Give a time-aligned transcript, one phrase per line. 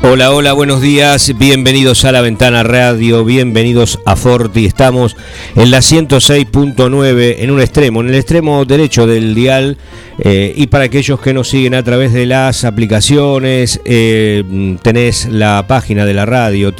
[0.00, 4.64] Hola, hola, buenos días, bienvenidos a la Ventana Radio, bienvenidos a Forti.
[4.64, 5.16] Estamos
[5.56, 9.76] en la 106.9 en un extremo, en el extremo derecho del dial.
[10.20, 15.64] eh, y para aquellos que nos siguen a través de las aplicaciones, eh, tenés la
[15.66, 16.72] página de la radio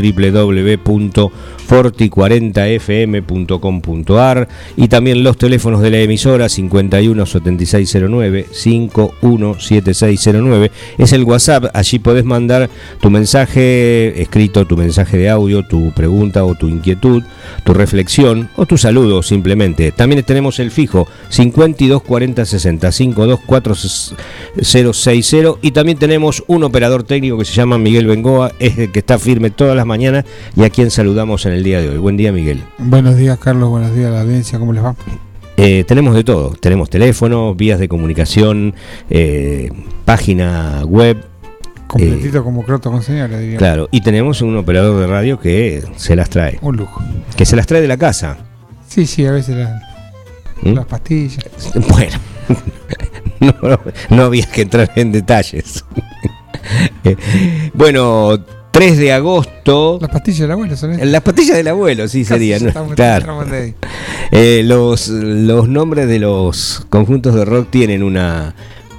[1.68, 10.70] www.forti40fm.com.ar y también los teléfonos de la emisora 517609 517609.
[10.98, 12.70] Es el WhatsApp, allí podés mandar
[13.00, 17.24] tu mensaje escrito, tu mensaje de audio, tu pregunta o tu inquietud,
[17.64, 19.92] tu reflexión o tu saludo simplemente.
[19.92, 27.76] También tenemos el fijo 524060 524060 y también tenemos un operador técnico que se llama
[27.78, 30.24] Miguel Bengoa, es el que está firme todas las mañanas
[30.56, 31.98] y a quien saludamos en el día de hoy.
[31.98, 32.62] Buen día Miguel.
[32.78, 33.68] Buenos días, Carlos.
[33.70, 34.58] Buenos días a la audiencia.
[34.58, 34.94] ¿Cómo les va?
[35.56, 38.74] Eh, tenemos de todo, tenemos teléfono, vías de comunicación,
[39.10, 39.70] eh,
[40.04, 41.16] página web,
[41.88, 43.56] Completito como croto con señora, diría.
[43.58, 47.02] claro, y tenemos un operador de radio que se las trae, Un lujo.
[47.36, 48.36] que se las trae de la casa.
[48.86, 49.80] Sí, sí, a veces la-
[50.62, 50.74] ¿Mm?
[50.74, 51.44] las pastillas.
[51.88, 52.18] Bueno,
[53.40, 55.84] no, no había que entrar en detalles.
[57.04, 57.16] Eh,
[57.72, 58.38] bueno,
[58.78, 59.98] 3 de agosto.
[60.00, 61.08] Las pastillas del abuelo son estas.
[61.08, 62.58] Las pastillas del abuelo, sí Casi sería.
[62.58, 62.94] ya ¿no?
[62.94, 63.44] Claro.
[64.30, 68.54] Eh, los, los nombres de los conjuntos de rock tienen una,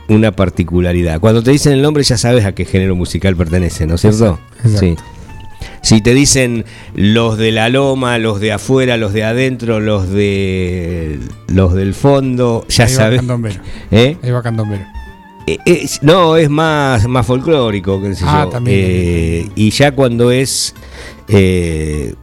[0.10, 1.20] una particularidad.
[1.20, 4.40] Cuando te dicen el nombre ya sabes a qué género musical pertenece, ¿no es cierto?
[4.64, 4.80] Exacto.
[4.80, 4.96] Sí.
[5.82, 6.66] Si te dicen
[6.96, 12.66] los de la loma, los de afuera, los de adentro, los de los del fondo,
[12.68, 13.20] ya Ahí va sabes.
[13.20, 13.62] Candombero.
[13.92, 14.18] ¿Eh?
[14.22, 14.84] Ahí va Candombero.
[15.54, 18.50] Eh, es- no, es más, más folclórico, qué sé Ah, yo.
[18.50, 18.78] también.
[18.82, 20.74] Eh, y ya cuando es
[21.28, 22.14] eh,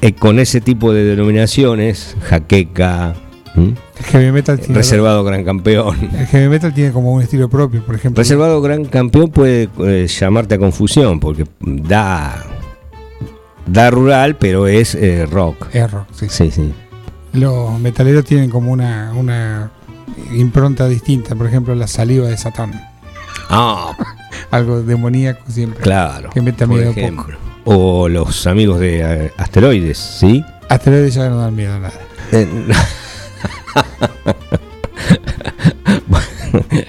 [0.00, 3.14] eh, con ese tipo de denominaciones, jaqueca,
[3.56, 3.74] ¿m?
[3.98, 4.74] El heavy metal tiene.
[4.74, 5.96] reservado gran campeón.
[6.18, 8.20] El heavy metal tiene como un estilo propio, por ejemplo.
[8.20, 12.46] Reservado gran campeón puede eh, llamarte a confusión porque da
[13.66, 15.66] da rural, pero es eh, rock.
[15.74, 16.26] Es rock, sí.
[16.28, 16.72] Sí, sí.
[17.34, 19.70] Los metaleros tienen como una, una
[20.32, 21.34] impronta distinta.
[21.34, 22.72] Por ejemplo, la saliva de Satán.
[23.48, 23.96] Ah,
[24.50, 25.80] Algo demoníaco siempre.
[25.82, 26.30] claro.
[26.30, 27.38] Que mete por miedo ejemplo.
[27.64, 30.44] O los amigos de eh, asteroides, ¿sí?
[30.68, 31.94] Asteroides ya no dan miedo a nada.
[32.32, 32.48] Eh,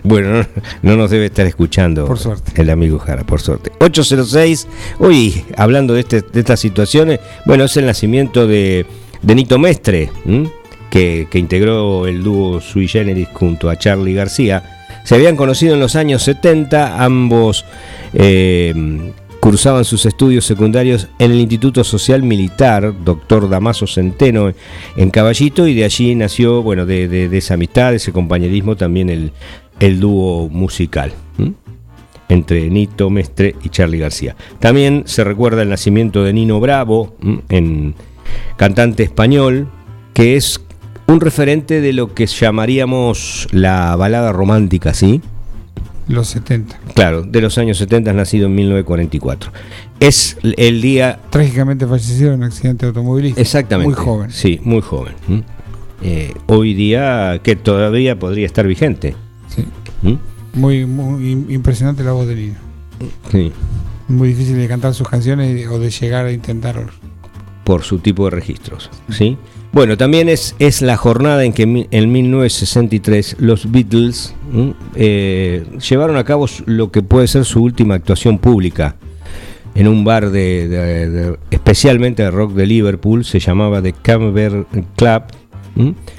[0.03, 0.45] bueno, no,
[0.81, 2.59] no nos debe estar escuchando Por suerte.
[2.61, 3.71] el amigo Jara, por suerte.
[3.79, 4.67] 806,
[4.99, 8.85] hoy hablando de, este- de estas situaciones, bueno, es el nacimiento de,
[9.21, 10.49] de Nito Mestre, ¿m?
[10.91, 14.77] Que, integró el dúo Sui Generis junto a Charlie García.
[15.03, 17.65] Se habían conocido en los años 70, ambos
[18.13, 24.53] eh, cursaban sus estudios secundarios en el Instituto Social Militar, doctor Damaso Centeno,
[24.95, 29.09] en Caballito, y de allí nació, bueno, de, de- esa amistad, de ese compañerismo, también
[29.09, 29.31] el,
[29.79, 31.13] el dúo musical.
[32.29, 34.35] entre Nito Mestre y Charlie García.
[34.59, 37.15] También se recuerda el nacimiento de Nino Bravo,
[37.49, 37.93] en
[38.57, 39.67] cantante español,
[40.13, 40.61] que es
[41.11, 45.21] un referente de lo que llamaríamos la balada romántica, ¿sí?
[46.07, 46.79] Los 70.
[46.95, 49.51] Claro, de los años 70, nacido en 1944.
[49.99, 53.39] Es el día Trágicamente falleció en un accidente automovilístico.
[53.39, 53.93] Exactamente.
[53.93, 54.31] Muy joven.
[54.31, 55.13] Sí, muy joven.
[56.01, 59.15] Eh, hoy día que todavía podría estar vigente.
[59.55, 59.65] Sí.
[60.53, 62.55] Muy, muy im- impresionante la voz de Nino.
[63.31, 63.51] Sí,
[64.07, 66.87] Muy difícil de cantar sus canciones o de llegar a intentarlo.
[67.63, 68.89] por su tipo de registros.
[69.09, 69.37] ¿sí?
[69.73, 74.35] Bueno, también es, es la jornada en que en 1963 los Beatles
[74.95, 78.97] eh, llevaron a cabo lo que puede ser su última actuación pública
[79.73, 84.65] en un bar de, de- de- especialmente de rock de Liverpool, se llamaba The Camber
[84.97, 85.23] Club.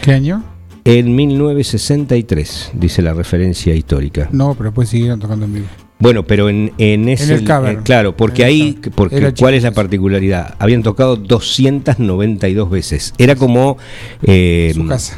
[0.00, 0.42] ¿Qué año?
[0.84, 4.28] En 1963, dice la referencia histórica.
[4.32, 5.66] No, pero después siguieron tocando en vivo.
[6.02, 7.32] Bueno, pero en, en ese.
[7.32, 7.78] el cavern.
[7.78, 8.78] eh, claro, porque En ahí.
[8.94, 10.56] Porque, ¿Cuál es la particularidad?
[10.58, 13.14] Habían tocado 292 veces.
[13.18, 13.78] Era como.
[14.24, 15.16] eh, Su casa.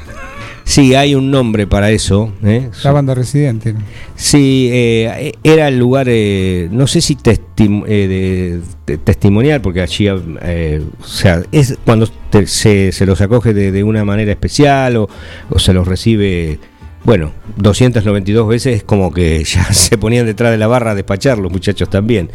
[0.67, 2.33] Sí, hay un nombre para eso.
[2.43, 2.71] ¿eh?
[2.85, 3.73] La banda residente.
[3.75, 3.81] ¿no?
[4.17, 10.07] Sí, eh, era el lugar, eh, no sé si eh, de- de- testimonial, porque allí,
[10.43, 14.97] eh, o sea, es cuando te- se, se los acoge de, de una manera especial
[14.97, 15.09] o,
[15.51, 16.59] o se los recibe,
[17.05, 21.53] bueno, 292 veces, como que ya se ponían detrás de la barra a despachar los
[21.53, 22.31] muchachos también,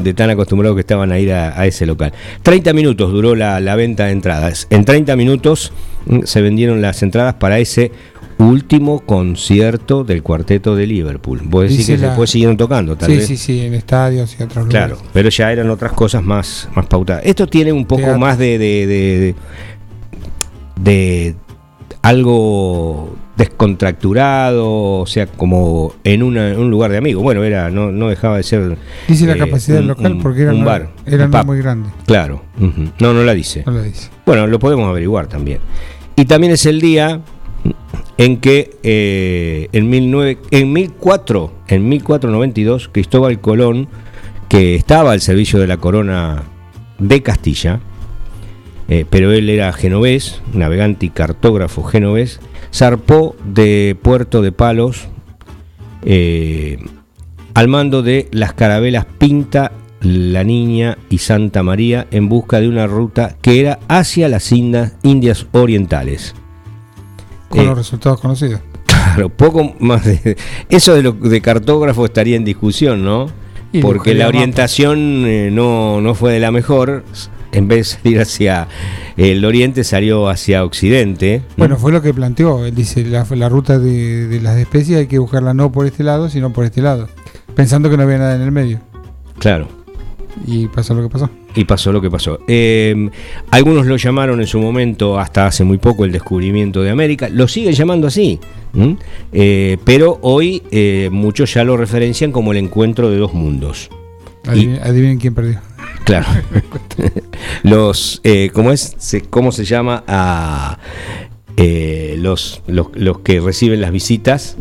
[0.00, 2.12] de tan acostumbrados que estaban a ir a, a ese local.
[2.42, 4.66] 30 minutos duró la, la venta de entradas.
[4.70, 5.72] En 30 minutos
[6.06, 7.92] mm, se vendieron las entradas para ese
[8.38, 11.42] último concierto del cuarteto de Liverpool.
[11.44, 13.26] Vos decís Dice que la- después siguieron tocando, tal Sí, vez.
[13.28, 15.10] sí, sí, en estadios y otros Claro, lugares.
[15.12, 17.22] pero ya eran otras cosas más, más pautadas.
[17.26, 18.18] Esto tiene un poco Teatro.
[18.18, 19.34] más de, de, de, de-
[20.82, 21.34] de
[22.02, 27.22] algo descontracturado, o sea, como en, una- en un lugar de amigos.
[27.22, 28.76] Bueno, era no, no dejaba de ser.
[29.08, 31.88] Dice la eh, capacidad un- local porque era, un bar, era no muy grande.
[32.06, 32.42] Claro,
[32.98, 33.62] no, no la dice.
[33.66, 34.08] No lo dice.
[34.26, 35.58] Bueno, lo podemos averiguar también.
[36.16, 37.20] Y también es el día
[38.18, 43.88] en que eh, en, 19 en 1004, en 1492, Cristóbal Colón,
[44.48, 46.42] que estaba al servicio de la corona
[46.98, 47.80] de Castilla,
[48.88, 52.38] eh, pero él era genovés, navegante y cartógrafo genovés,
[52.74, 55.06] zarpó de Puerto de Palos
[56.04, 56.78] eh,
[57.54, 62.86] al mando de las carabelas Pinta, La Niña y Santa María en busca de una
[62.86, 66.34] ruta que era hacia las Indas- Indias Orientales.
[67.48, 68.60] Con Eh, los resultados conocidos.
[69.14, 70.36] Claro, poco más de...
[70.68, 73.26] Eso de, lo, de cartógrafo estaría en discusión, ¿no?
[73.82, 77.04] Porque la orientación eh, no, no fue de la mejor.
[77.54, 78.68] En vez de ir hacia
[79.16, 81.42] el oriente, salió hacia occidente.
[81.56, 82.66] Bueno, fue lo que planteó.
[82.66, 86.02] Él dice, la, la ruta de, de las especies hay que buscarla no por este
[86.02, 87.08] lado, sino por este lado.
[87.54, 88.80] Pensando que no había nada en el medio.
[89.38, 89.68] Claro.
[90.46, 91.30] Y pasó lo que pasó.
[91.54, 92.40] Y pasó lo que pasó.
[92.48, 93.08] Eh,
[93.52, 97.28] algunos lo llamaron en su momento, hasta hace muy poco, el descubrimiento de América.
[97.28, 98.40] Lo siguen llamando así.
[99.32, 103.88] Eh, pero hoy eh, muchos ya lo referencian como el encuentro de dos mundos.
[104.46, 105.60] Adivinen, adivinen quién perdió.
[106.04, 106.26] Claro.
[107.62, 108.94] los, eh, ¿cómo es?
[108.98, 110.78] Se- ¿Cómo se llama a
[111.56, 114.56] eh, los, los, los que reciben las visitas?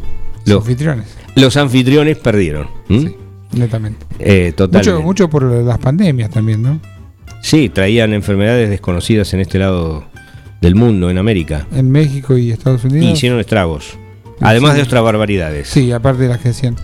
[0.46, 1.06] Los anfitriones.
[1.36, 2.68] los anfitriones perdieron.
[2.88, 3.16] Sí,
[3.54, 4.06] netamente.
[4.20, 4.92] Eh, totalmente.
[4.94, 6.80] Mucho, mucho por las pandemias también, ¿no?
[7.42, 10.06] Sí, traían enfermedades desconocidas en este lado
[10.62, 11.68] del mundo, en América.
[11.74, 13.14] En México y Estados Y Unidos.
[13.18, 13.98] hicieron estragos.
[14.44, 14.78] Además Sí.
[14.78, 15.68] de otras barbaridades.
[15.70, 16.76] Sí, aparte de las que hacían.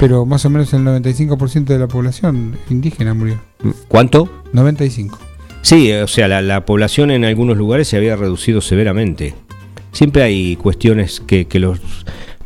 [0.00, 3.40] Pero más o menos el 95% de la población indígena murió.
[3.88, 4.30] ¿Cuánto?
[4.52, 5.18] 95.
[5.62, 9.34] Sí, o sea, la, la población en algunos lugares se había reducido severamente.
[9.92, 11.80] Siempre hay cuestiones que, que los,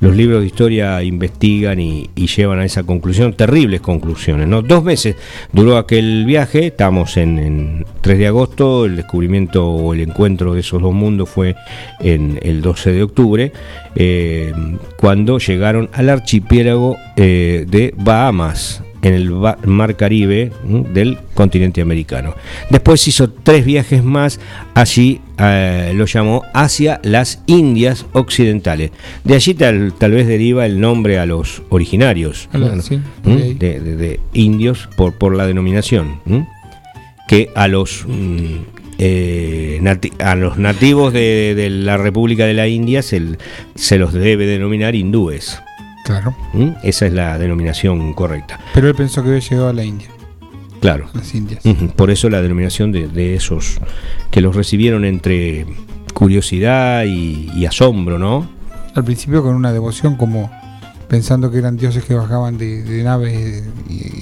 [0.03, 4.49] los libros de historia investigan y, llevan a esa conclusión, terribles conclusiones.
[4.49, 4.61] ¿no?
[4.61, 5.15] Dos meses
[5.53, 10.61] duró aquel viaje, estamos en, en 3 de agosto, el descubrimiento o el encuentro de
[10.61, 11.55] esos dos mundos fue
[12.01, 13.53] en el 12 de octubre,
[13.95, 14.53] eh,
[14.97, 22.35] cuando llegaron al archipiélago eh, de Bahamas en el mar Caribe del continente americano.
[22.71, 24.39] Después hizo tres viajes más,
[24.75, 28.93] allí eh, lo llamó hacia las Indias Occidentales.
[29.25, 35.35] De allí tal, tal vez deriva el nombre a los originarios de indios por, por
[35.37, 36.21] la denominación.
[36.25, 36.47] ¿m?
[37.27, 38.57] Que a los, mm,
[38.99, 44.95] eh, a los nativos de, de la República de la India se los debe denominar
[44.95, 45.61] hindúes.
[46.05, 46.35] Claro.
[46.55, 46.75] ¿m?
[46.83, 48.59] Esa es la denominación correcta.
[48.75, 50.09] Pero él pensó que había llegado a la India,
[50.81, 51.07] Claro.
[51.15, 51.63] las Indias.
[51.97, 53.79] Por eso la denominación de, de esos
[54.31, 55.67] que los recibieron entre
[56.13, 58.49] curiosidad y, y asombro, ¿no?
[58.95, 60.51] Al principio con una devoción como
[61.09, 63.65] pensando que eran dioses que bajaban de, de naves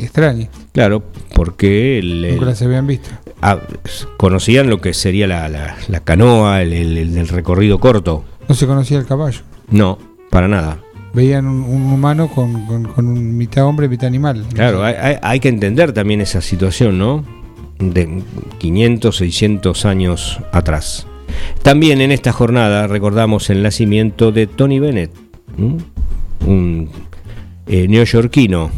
[0.01, 0.49] extrañas.
[0.73, 1.03] Claro,
[1.35, 3.11] porque el- el- Nunca las habían visto.
[3.43, 3.59] ah,
[4.17, 8.25] conocían lo que sería la, la- la canoa, el, el- recorrido corto.
[8.49, 9.41] No se conocía el caballo.
[9.71, 9.99] No,
[10.31, 10.79] para nada.
[11.13, 14.45] Veían un, un humano con, con- con un mitad hombre, mitad animal.
[14.55, 17.25] Claro, hay, hay- hay que entender también esa situación, ¿no?
[17.79, 18.23] De
[18.59, 21.07] 500, 600 años atrás.
[21.63, 25.11] También en esta jornada recordamos el nacimiento de Tony Bennett,
[25.59, 25.79] ¿m?
[26.47, 26.89] un
[27.67, 28.71] eh, neoyorquino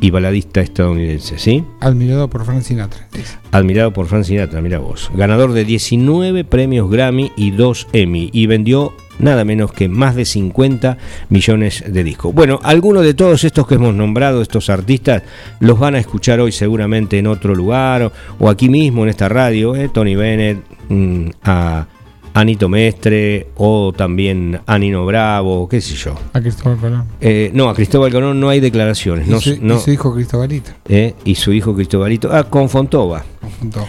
[0.00, 1.64] y baladista estadounidense, ¿sí?
[1.80, 3.08] Admirado por Frank Sinatra.
[3.50, 5.10] Admirado por Frank Sinatra, mira vos.
[5.14, 10.24] Ganador de 19 premios Grammy y 2 Emmy y vendió nada menos que más de
[10.24, 10.96] 50
[11.28, 12.34] millones de discos.
[12.34, 15.22] Bueno, algunos de todos estos que hemos nombrado, estos artistas,
[15.60, 19.28] los van a escuchar hoy seguramente en otro lugar o, o aquí mismo en esta
[19.28, 19.88] radio, ¿eh?
[19.92, 20.58] Tony Bennett,
[20.88, 21.86] mm, a
[22.34, 26.14] Anito Mestre o también a Nino Bravo, qué sé yo.
[26.32, 27.04] A Cristóbal Colón.
[27.20, 29.26] Eh, no, a Cristóbal Colón no hay declaraciones.
[29.26, 30.70] Y, No, su, y no, su hijo Cristobalito.
[30.88, 32.30] eh, y su hijo Cristobalito.
[32.32, 33.24] Ah, con Fontova.
[33.40, 33.88] conjuntó.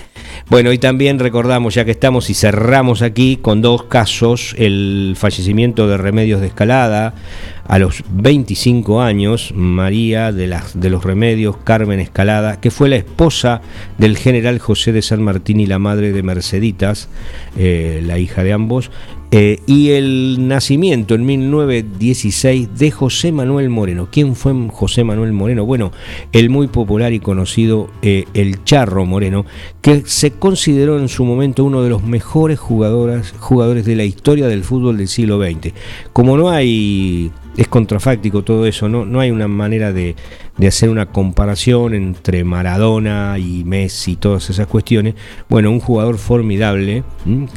[0.50, 5.88] Bueno, y también recordamos, ya que estamos y cerramos aquí con dos casos, el fallecimiento
[5.88, 7.13] de Remedios de Escalada,
[7.68, 13.62] a los 25 años, María de, los Remedios Carmen Escalada, que fue la esposa
[14.00, 17.10] del general José de San Martín y la madre de Merceditas,
[17.56, 18.89] eh, la hija de ambos,
[19.31, 24.07] eh, y el nacimiento en 1916 de José Manuel Moreno.
[24.12, 25.65] ¿Quién fue José Manuel Moreno?
[25.65, 25.91] Bueno,
[26.31, 29.45] el muy popular y conocido eh, El Charro Moreno,
[29.81, 34.48] que se consideró en su momento uno de los mejores jugadores, jugadores de la historia
[34.48, 35.74] del fútbol del siglo XX.
[36.12, 40.16] Como no hay es contrafáctico todo eso, no, no hay una manera de,
[40.66, 45.16] hacer una comparación entre Maradona y Messi y todas esas cuestiones.
[45.50, 47.04] Bueno, un jugador formidable,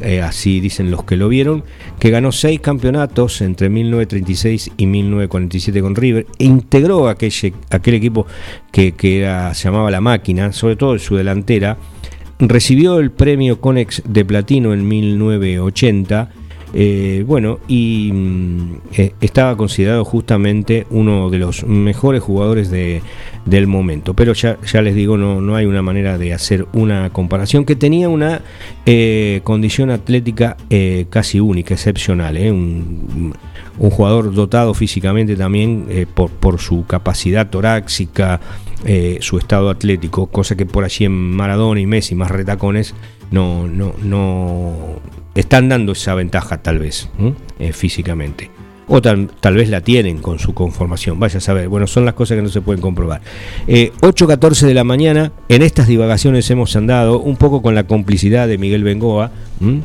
[0.00, 1.62] eh, así dicen los que lo vieron,
[2.00, 7.32] que ganó seis campeonatos entre 1936 y 1947 con River, e integró aquel,
[7.70, 8.26] aquel equipo
[8.72, 9.20] que, que
[9.54, 11.78] se llamaba La Máquina, sobre todo su delantera,
[12.40, 16.30] recibió el premio Conex de Platino en 1980,
[16.74, 23.02] eh, bueno, y mm, eh, estaba considerado justamente uno de los mejores jugadores de,
[23.44, 24.14] del momento.
[24.14, 28.08] Pero ya, les digo, no, no, hay una manera de hacer una comparación que tenía
[28.08, 28.40] una
[28.86, 30.56] eh, condición atlética
[31.10, 32.36] casi única, excepcional.
[32.36, 33.34] Un,
[33.78, 38.40] jugador dotado físicamente también por, por, su capacidad torácica,
[39.20, 42.94] su estado atlético, cosa que por allí en Maradona y Messi, más retacones,
[43.30, 45.00] no, no, no
[45.34, 47.08] están dando esa ventaja tal vez
[47.58, 48.50] eh, físicamente.
[48.88, 51.68] O tal, vez la tienen con su conformación, vaya a saber.
[51.68, 53.22] Bueno, son las cosas que no se pueden comprobar.
[53.66, 58.48] Eh, 8.14 de la mañana, en estas divagaciones hemos andado un poco con la complicidad
[58.48, 59.30] de Miguel Bengoa,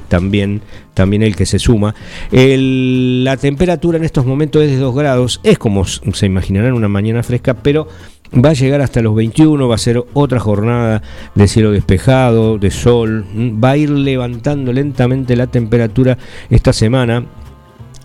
[0.09, 0.61] también,
[0.95, 1.93] también el que se suma.
[2.31, 7.21] la temperatura en estos momentos es de 2 grados, es como se imaginarán una mañana
[7.21, 7.87] fresca, pero
[8.33, 11.01] va a llegar hasta los 21, va a ser otra jornada
[11.35, 16.17] de cielo despejado, de sol, va a ir levantando lentamente la temperatura
[16.49, 17.25] esta semana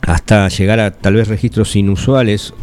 [0.02, 2.54] hasta llegar a tal vez registros inusuales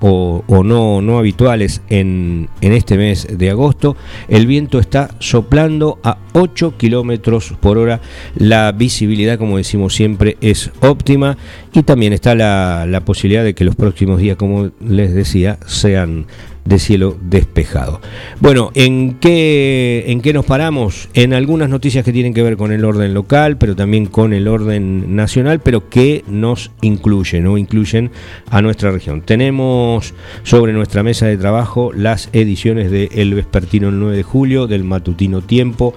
[0.00, 3.96] o, no, no, habituales en, en, este mes de agosto.
[4.28, 8.02] El viento está soplando a 8 kilómetros por hora.
[8.36, 11.38] La visibilidad, como decimos siempre, es óptima.
[11.72, 16.26] Y también está la, la posibilidad de que los próximos días, como les decía, sean
[16.64, 18.00] de cielo despejado.
[18.40, 21.08] Bueno, ¿en qué, ¿en qué nos paramos?
[21.14, 24.48] En algunas noticias que tienen que ver con el orden local, pero también con el
[24.48, 28.10] orden nacional, pero que nos incluyen o incluyen
[28.50, 29.22] a nuestra región.
[29.22, 34.66] Tenemos sobre nuestra mesa de trabajo las ediciones de El Vespertino el 9 de julio,
[34.66, 35.94] del Matutino Tiempo.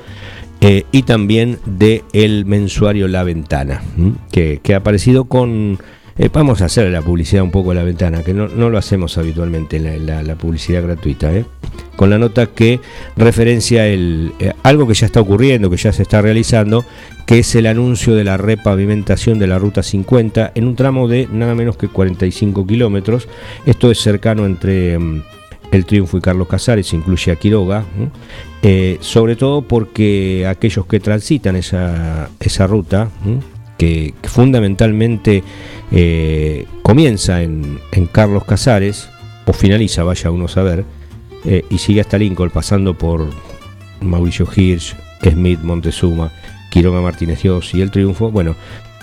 [0.59, 3.83] Eh, y también de el mensuario La Ventana,
[4.31, 5.77] que, que ha aparecido con
[6.19, 9.17] eh, vamos a hacer la publicidad un poco a la ventana, que no, lo hacemos
[9.17, 11.45] habitualmente, la, la, publicidad gratuita, ¿eh?
[11.95, 12.79] con la nota que
[13.15, 16.85] referencia el, eh, algo que ya está ocurriendo, que ya se está realizando,
[17.27, 21.27] que es el anuncio de la repavimentación de la Ruta 50 en un tramo de
[21.31, 23.27] nada menos que 45 kilómetros.
[23.65, 24.97] Esto es cercano entre...
[24.97, 25.23] Mm,
[25.69, 27.83] el Triunfo y Carlos Casares, incluye a Quiroga,
[29.01, 33.09] sobre todo porque aquellos que transitan esa, esa ruta,
[33.77, 35.43] que, fundamentalmente
[35.91, 37.79] eh, comienza en,
[38.11, 39.09] Carlos Casares,
[39.45, 40.83] o finaliza, vaya uno a saber,
[41.45, 43.29] eh, y sigue hasta Lincoln, pasando por
[44.01, 46.31] Mauricio Hirsch, Smith, Montezuma,
[46.69, 48.55] Quiroga Martínez y el Triunfo, bueno,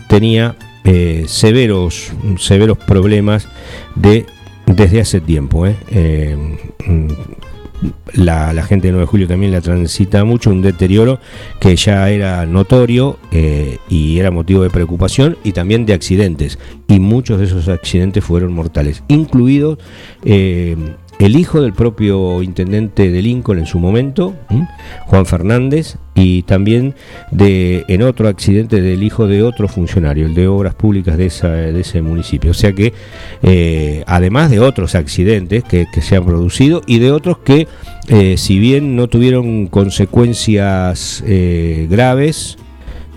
[0.08, 3.48] tenía eh, severos, severos problemas
[3.94, 4.26] de
[4.66, 5.66] desde hace tiempo.
[5.66, 7.08] Mm,
[8.14, 11.18] la, gente de 9 de julio también la transita mucho, un deterioro
[11.60, 16.58] que ya era notorio eh, y era motivo de preocupación y también de accidentes.
[16.88, 19.78] Y muchos de esos accidentes fueron mortales, incluidos
[20.24, 20.76] eh,
[21.18, 24.34] el hijo del propio intendente de Lincoln en su momento,
[25.06, 26.94] Juan Fernández, y también
[27.30, 31.48] de, en otro accidente del hijo de otro funcionario, el de Obras Públicas de, esa,
[31.48, 32.52] de ese municipio.
[32.52, 32.92] O sea que,
[33.42, 37.66] eh, además de otros accidentes que, se han producido y de otros que,
[38.08, 42.58] eh, si bien no tuvieron consecuencias eh, graves,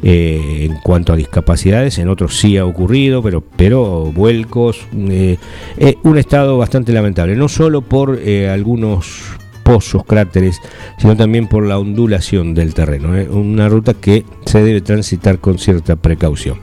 [0.03, 5.37] eh, en cuanto a discapacidades, en otros sí ha ocurrido, pero, pero vuelcos, eh,
[5.77, 8.19] eh, un estado bastante lamentable, no solo por
[8.51, 9.23] algunos
[9.63, 10.61] pozos, cráteres,
[10.97, 15.95] sino también por la ondulación del terreno, una ruta que se debe transitar con cierta
[15.95, 16.59] precaución.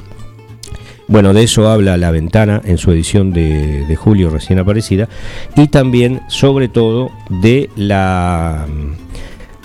[1.06, 5.08] Bueno, de eso habla La Ventana en su edición de, de julio recién aparecida
[5.54, 8.66] y también sobre todo de la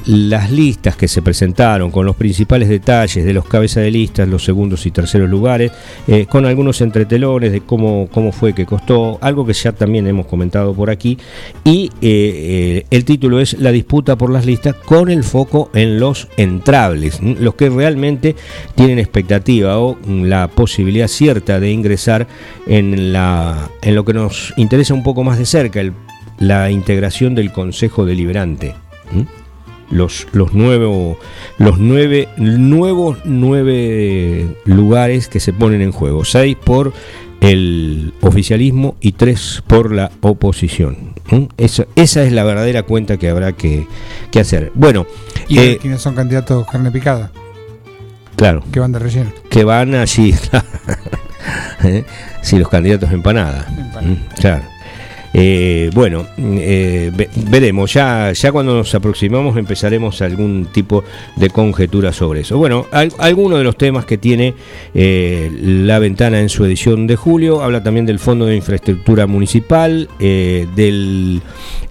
[0.09, 4.43] las listas que se presentaron con los principales detalles de los cabezas de listas, los
[4.43, 5.71] segundos y terceros lugares,
[6.07, 10.25] eh, con algunos entretelones de cómo, cómo fue que costó, algo que ya también hemos
[10.25, 11.19] comentado por aquí,
[11.63, 16.27] y eh, el título es La disputa por las listas con el foco en los
[16.37, 18.35] entrables, los que realmente
[18.73, 22.25] tienen expectativa o la posibilidad cierta de ingresar
[22.65, 25.83] en, la, en lo que nos interesa un poco más de cerca,
[26.39, 28.73] la integración del Consejo Deliberante
[29.91, 31.17] los, los, nuevos,
[31.57, 36.25] los nueve, nuevos nueve lugares que se ponen en juego.
[36.25, 36.93] Seis por
[37.41, 41.13] el oficialismo y tres por la oposición.
[41.57, 43.87] Esa, esa es la verdadera cuenta que habrá que,
[44.39, 44.71] hacer.
[44.75, 45.05] Bueno,
[45.47, 47.31] ¿y eh, quiénes son candidatos carne picada?
[48.35, 48.63] Claro.
[48.71, 49.31] Que van de relleno.
[49.49, 50.33] Que van allí.
[51.83, 52.05] ¿Eh?
[52.41, 53.65] Si los candidatos empanadas.
[54.39, 54.63] Claro.
[55.41, 57.11] Eh, bueno, eh,
[57.49, 61.05] veremos, ya, ya cuando nos aproximamos empezaremos algún tipo
[61.37, 62.57] de conjetura sobre eso.
[62.57, 64.53] Bueno, algunos de los temas que tiene
[64.93, 70.09] eh, la ventana en su edición de julio, habla también del Fondo de Infraestructura Municipal,
[70.19, 71.41] del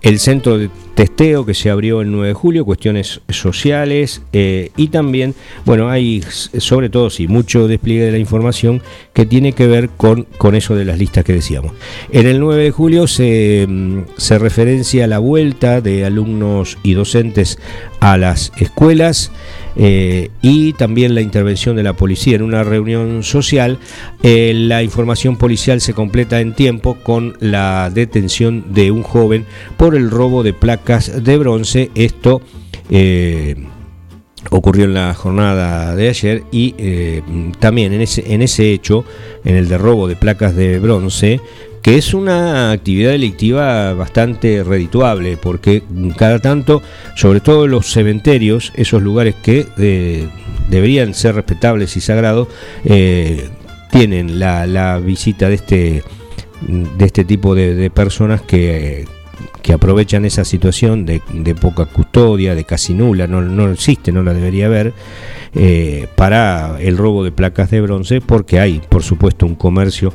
[0.03, 4.89] el Centro de testeo que se abrió el 9 de julio, cuestiones sociales eh, y
[4.89, 5.33] también,
[5.65, 10.25] bueno, hay sobre todo, sí, mucho despliegue de la información que tiene que ver con,
[10.39, 11.71] con eso de las listas que decíamos.
[12.11, 17.61] En el 9 de julio se, mm, se referencia la vuelta de alumnos y docentes
[18.01, 19.31] a las escuelas.
[19.81, 23.79] Eh, y también la intervención de la policía en una reunión social.
[24.23, 29.95] Eh, la información policial se completa en tiempo con la detención de un joven por
[29.95, 31.91] el robo de placas de bronce.
[31.95, 32.43] Esto
[32.91, 33.55] eh,
[34.51, 36.75] ocurrió en la jornada de ayer y
[37.61, 39.05] también en ese, en ese hecho,
[39.45, 41.41] en el de robo de placas de bronce,
[41.89, 45.83] que es una actividad delictiva bastante redituable, porque
[46.19, 46.83] cada tanto,
[47.17, 50.29] sobre todo los cementerios, esos lugares que eh,
[50.69, 52.49] deberían ser respetables y sagrados,
[52.85, 53.49] eh,
[53.91, 56.03] tienen la, visita de este,
[56.61, 59.07] de este tipo de, personas que,
[59.63, 61.21] que aprovechan esa situación de,
[61.61, 64.93] poca custodia, de casi nula, no, no existe, no la debería haber,
[65.55, 70.13] eh, para el robo de placas de bronce, porque hay, por supuesto, un comercio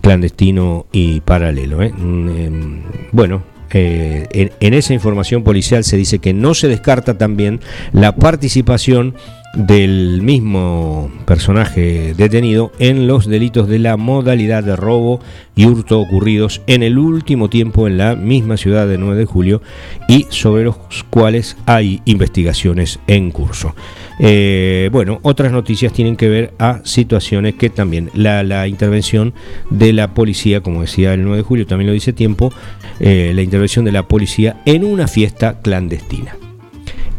[0.00, 1.82] clandestino y paralelo.
[1.82, 1.92] ¿eh?
[1.92, 2.82] Mm, em,
[3.12, 7.60] bueno, eh, en, en, esa información policial se dice que no se descarta también
[7.92, 9.14] la participación
[9.56, 15.20] del mismo personaje detenido en los delitos de la modalidad de robo
[15.56, 19.62] y hurto ocurridos en el último tiempo en la misma ciudad de 9 de julio
[20.08, 20.76] y sobre los
[21.10, 23.74] cuales hay investigaciones en curso.
[24.18, 29.34] Eh, bueno, otras noticias tienen que ver a situaciones que también la, intervención
[29.70, 32.52] de la policía, como decía el 9 de julio, también lo dice tiempo,
[33.00, 36.36] eh, la intervención de la policía en una fiesta clandestina.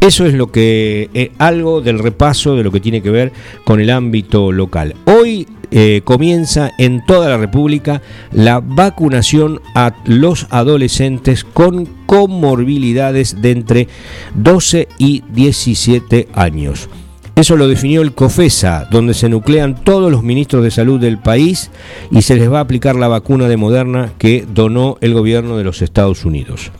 [0.00, 3.32] Eso es lo que eh, algo del repaso de lo que tiene que ver
[3.64, 4.94] con el ámbito local.
[5.06, 13.50] Hoy eh, comienza en toda la República la vacunación a los adolescentes con comorbilidades de
[13.50, 13.88] entre
[14.34, 16.88] 12 y 17 años.
[17.34, 21.70] Eso lo definió el COFESA, donde se nuclean todos los ministros de salud del país
[22.10, 25.64] y se les va a aplicar la vacuna de Moderna que donó el gobierno de
[25.64, 26.70] los Estados Unidos.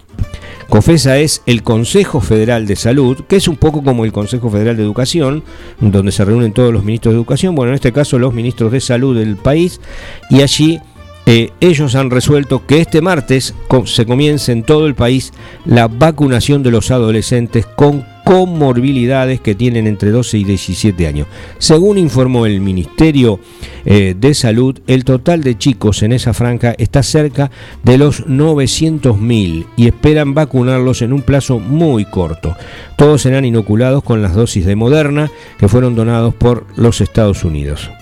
[0.69, 4.77] COFESA es el Consejo Federal de Salud, que es un poco como el Consejo Federal
[4.77, 5.45] de Educación,
[5.81, 8.81] donde se reúnen todos los ministros de educación, bueno, en este caso los ministros de
[8.81, 9.81] salud del país,
[10.29, 10.81] y allí
[11.27, 15.33] eh, ellos han resuelto que este martes se comience en todo el país
[15.65, 21.29] la vacunación de los adolescentes con comorbilidades que tienen entre 12 y 17 años.
[21.59, 23.39] Según informó el Ministerio
[23.85, 27.53] eh, de Salud, el total de chicos en esa franja está cerca
[27.85, 32.57] de los 900.000 y esperan vacunarlos en un plazo muy corto.
[32.97, 37.93] Todos serán inoculados con las dosis de Moderna que fueron donados por los Estados Unidos.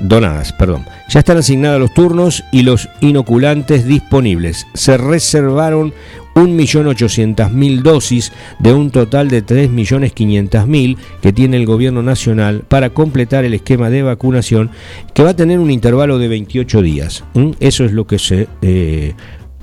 [0.00, 0.84] donadas, perdón.
[1.08, 4.66] Ya están asignados los turnos y los inoculantes disponibles.
[4.74, 5.94] Se reservaron
[6.34, 13.54] 1.800.000 dosis de un total de 3.500.000 que tiene el gobierno nacional para completar el
[13.54, 14.70] esquema de vacunación
[15.14, 17.24] que va a tener un intervalo de 28 días.
[17.60, 19.14] Eso es lo que se eh,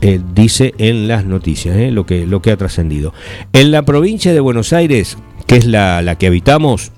[0.02, 1.92] eh, dice en las noticias, ¿eh?
[1.92, 3.14] lo, que, lo que ha trascendido.
[3.54, 6.92] En la provincia de Buenos Aires, que es la, la que habitamos,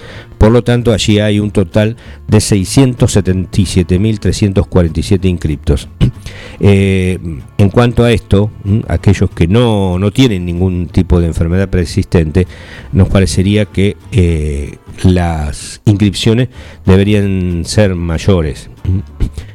[0.44, 1.96] Por lo tanto, allí hay un total
[2.28, 5.88] de 677.347 inscriptos.
[6.60, 7.18] Eh,
[7.58, 8.48] en cuanto a esto,
[8.86, 12.46] aquellos que no, no, tienen ningún tipo de enfermedad persistente,
[12.92, 16.50] nos parecería que eh, las inscripciones
[16.86, 18.70] deberían ser mayores,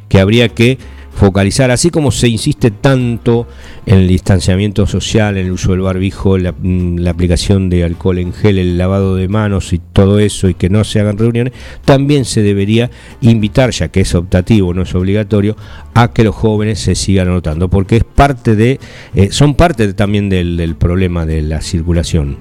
[0.09, 0.77] que habría que
[1.19, 3.45] focalizar, así como se insiste tanto
[3.85, 8.19] en el distanciamiento social, en el uso del barbijo, la, mm, la, aplicación de alcohol
[8.19, 11.51] en gel, el lavado de manos y todo eso, y que no se hagan reuniones,
[11.83, 15.57] también se debería invitar, ya que es optativo, no es obligatorio,
[15.93, 18.79] a que los jóvenes se sigan anotando, porque es parte de,
[19.13, 22.37] eh, son parte también del, problema de la circulación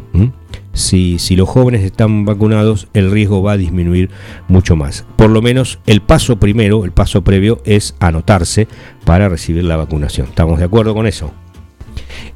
[0.78, 4.10] si, los jóvenes están vacunados, el riesgo va a disminuir
[4.48, 5.04] mucho más.
[5.16, 8.68] Por lo menos el paso primero, el paso previo es anotarse
[9.04, 10.28] para recibir la vacunación.
[10.28, 11.32] ¿Estamos de acuerdo con eso?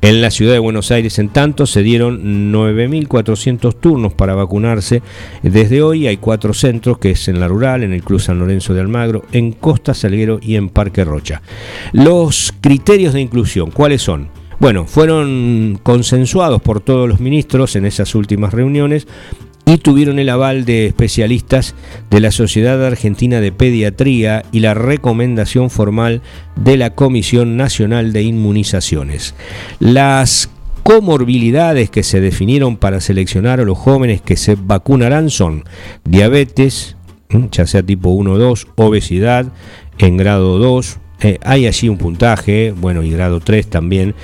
[0.00, 5.02] En la ciudad de Buenos Aires, en tanto, se dieron 9.400 turnos para vacunarse.
[5.42, 8.74] Desde hoy hay cuatro centros, que es en la rural, en el Club San Lorenzo
[8.74, 11.42] de Almagro, en Costa Salguero y en Parque Rocha.
[11.92, 14.41] Los criterios de inclusión, ¿cuáles son?
[14.62, 19.08] Bueno, fueron consensuados por todos los ministros en esas últimas reuniones
[19.66, 21.74] y tuvieron el aval de especialistas
[22.10, 26.22] de la Sociedad Argentina de Pediatría y la recomendación formal
[26.54, 29.34] de la Comisión Nacional de Inmunizaciones.
[29.80, 30.48] Las
[30.84, 35.64] comorbilidades que se definieron para seleccionar a los jóvenes que se vacunarán son
[36.04, 36.96] diabetes,
[37.50, 39.46] ya sea tipo 1 o 2, obesidad
[39.98, 44.14] en grado 2, eh, hay allí un puntaje, bueno, y grado 3 también.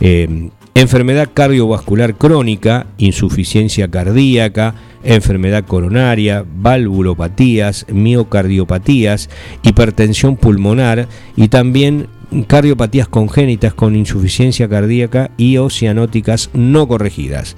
[0.00, 9.30] Eh, enfermedad cardiovascular crónica, insuficiencia cardíaca, enfermedad coronaria, valvulopatías, miocardiopatías,
[9.62, 12.08] hipertensión pulmonar y también
[12.46, 17.56] cardiopatías congénitas con insuficiencia cardíaca y oceanóticas no corregidas.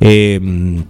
[0.00, 0.82] Eh,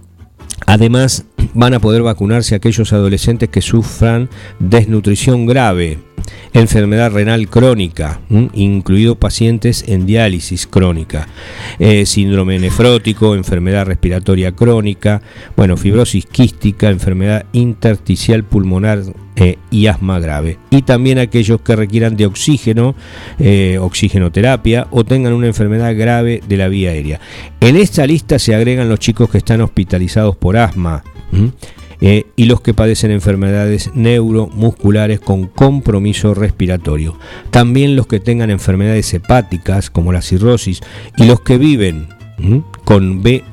[0.65, 5.99] además, van a poder vacunarse aquellos adolescentes que sufran desnutrición grave,
[6.53, 8.19] enfermedad renal crónica,
[8.53, 11.27] incluido pacientes en diálisis crónica,
[11.79, 15.21] eh, síndrome nefrótico, enfermedad respiratoria crónica,
[15.55, 19.03] bueno, fibrosis quística, enfermedad intersticial pulmonar
[19.35, 20.57] eh, y asma grave.
[20.69, 22.95] Y también aquellos que requieran de oxígeno,
[23.39, 27.19] eh, oxigenoterapia o tengan una enfermedad grave de la vía aérea.
[27.61, 31.03] En esta lista se agregan los chicos que están hospitalizados por asma.
[32.01, 37.17] Eh, y los que padecen enfermedades neuromusculares con compromiso respiratorio.
[37.51, 40.79] También los que tengan enfermedades hepáticas como la cirrosis
[41.17, 42.07] y los que viven
[42.85, 43.43] con B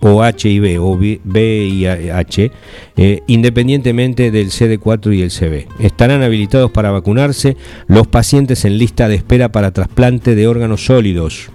[0.00, 2.50] o HIV o VIH,
[2.96, 5.68] eh, independientemente del CD4 y el CB.
[5.78, 11.50] Estarán habilitados para vacunarse los pacientes en lista de espera para trasplante de órganos sólidos.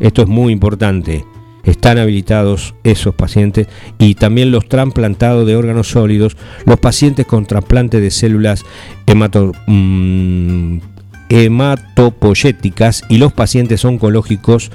[0.00, 1.24] Esto es muy importante
[1.64, 8.00] están habilitados esos pacientes y también los trasplantados de órganos sólidos, los pacientes con trasplante
[8.00, 8.64] de células
[9.66, 10.78] mm,
[11.28, 14.70] hematopoyéticas y los pacientes oncológicos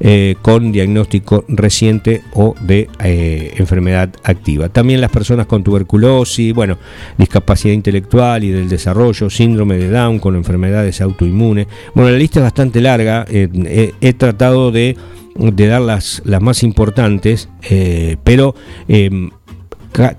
[0.00, 4.68] eh, con diagnóstico reciente o de eh, enfermedad activa.
[4.68, 6.76] También las personas con tuberculosis, bueno,
[7.16, 11.66] discapacidad intelectual y del desarrollo, síndrome de Down con enfermedades autoinmunes.
[11.94, 13.24] Bueno, la lista es bastante larga.
[13.30, 14.96] Eh, he tratado de
[15.36, 18.54] de dar las, las más importantes, eh, pero
[18.88, 19.30] em,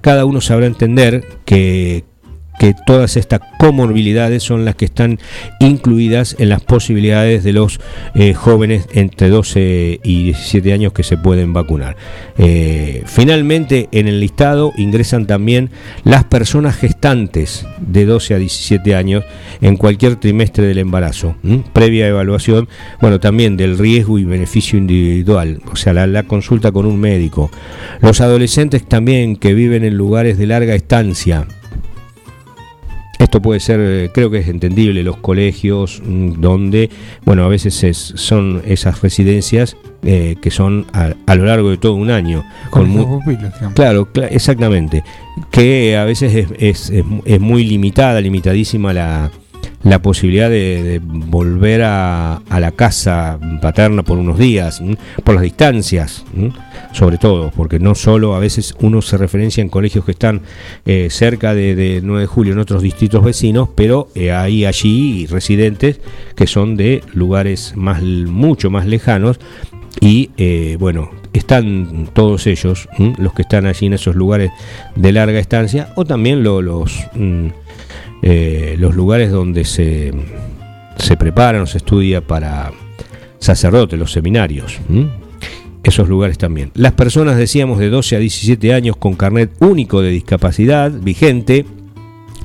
[0.01, 2.05] cada uno sabrá entender que,
[2.59, 5.19] que todas estas comorbilidades son las que están
[5.59, 7.79] incluidas en las posibilidades de los
[8.15, 11.95] eh, jóvenes entre 12 y 17 años que se pueden vacunar.
[12.37, 15.69] Eh, finalmente, en el listado ingresan también
[16.03, 19.23] las personas gestantes de 12 a 17 años
[19.61, 21.35] en cualquier trimestre del embarazo,
[21.73, 22.67] previa evaluación,
[23.01, 27.51] bueno, también del riesgo y beneficio individual, o sea, la, la consulta con un médico.
[28.01, 31.47] Los adolescentes también que viven en lugares de larga estancia,
[33.19, 36.89] esto puede ser, eh, creo que es entendible, los colegios mm, donde,
[37.25, 42.11] bueno, a veces son esas residencias eh, que son a, lo largo de todo un
[42.11, 42.43] año.
[42.69, 43.21] Con,
[43.73, 45.03] claro, exactamente.
[45.51, 49.31] Que a veces es, es muy limitada, limitadísima la,
[49.83, 54.81] la posibilidad de, volver a, la casa paterna por unos días,
[55.23, 56.23] por las distancias,
[56.93, 60.41] sobre todo, porque no solo a veces uno se referencia en colegios que están
[60.85, 65.99] eh, cerca de, 9 de julio en otros distritos vecinos, pero eh, hay allí residentes
[66.35, 69.39] que son de lugares más, mucho más lejanos
[69.99, 74.51] y eh, bueno, están todos ellos, los que están allí en esos lugares
[74.95, 77.07] de larga estancia, o también los...
[78.25, 80.13] Eh, los lugares donde se,
[80.97, 82.71] se preparan o se estudia para
[83.37, 84.79] sacerdotes, los seminarios.
[85.83, 86.71] esos lugares también.
[86.75, 91.65] Las personas, decíamos, de 12 a 17 años con carnet único de discapacidad vigente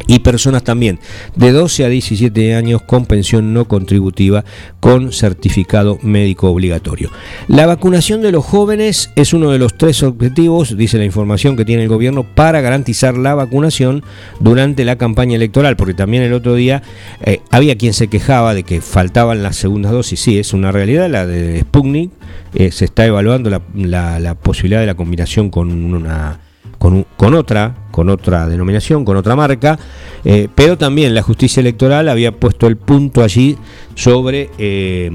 [0.07, 0.99] y personas también
[1.37, 4.45] de 12 a 17 años con pensión no contributiva
[4.81, 7.11] con certificado médico obligatorio.
[7.49, 11.65] La vacunación de los jóvenes es uno de los tres objetivos, dice la información que
[11.65, 14.03] tiene el gobierno, para garantizar la vacunación
[14.41, 16.83] durante la campaña electoral, porque también el otro día
[17.25, 21.11] eh, había quien se quejaba de que faltaban las segundas dosis, sí, es una realidad,
[21.11, 22.11] la de Sputnik,
[22.55, 26.41] eh, se está evaluando la posibilidad de la combinación con una
[26.79, 29.79] con, otra, con otra denominación, con otra marca,
[30.25, 33.57] eh, pero también la justicia electoral había puesto el punto allí
[33.95, 35.11] sobre eh,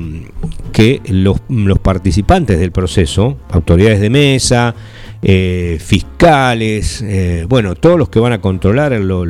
[0.71, 1.39] que los,
[1.80, 4.76] participantes del proceso, autoridades de mesa,
[5.21, 7.04] eh, fiscales,
[7.47, 9.23] bueno, todos los que van a controlar lo,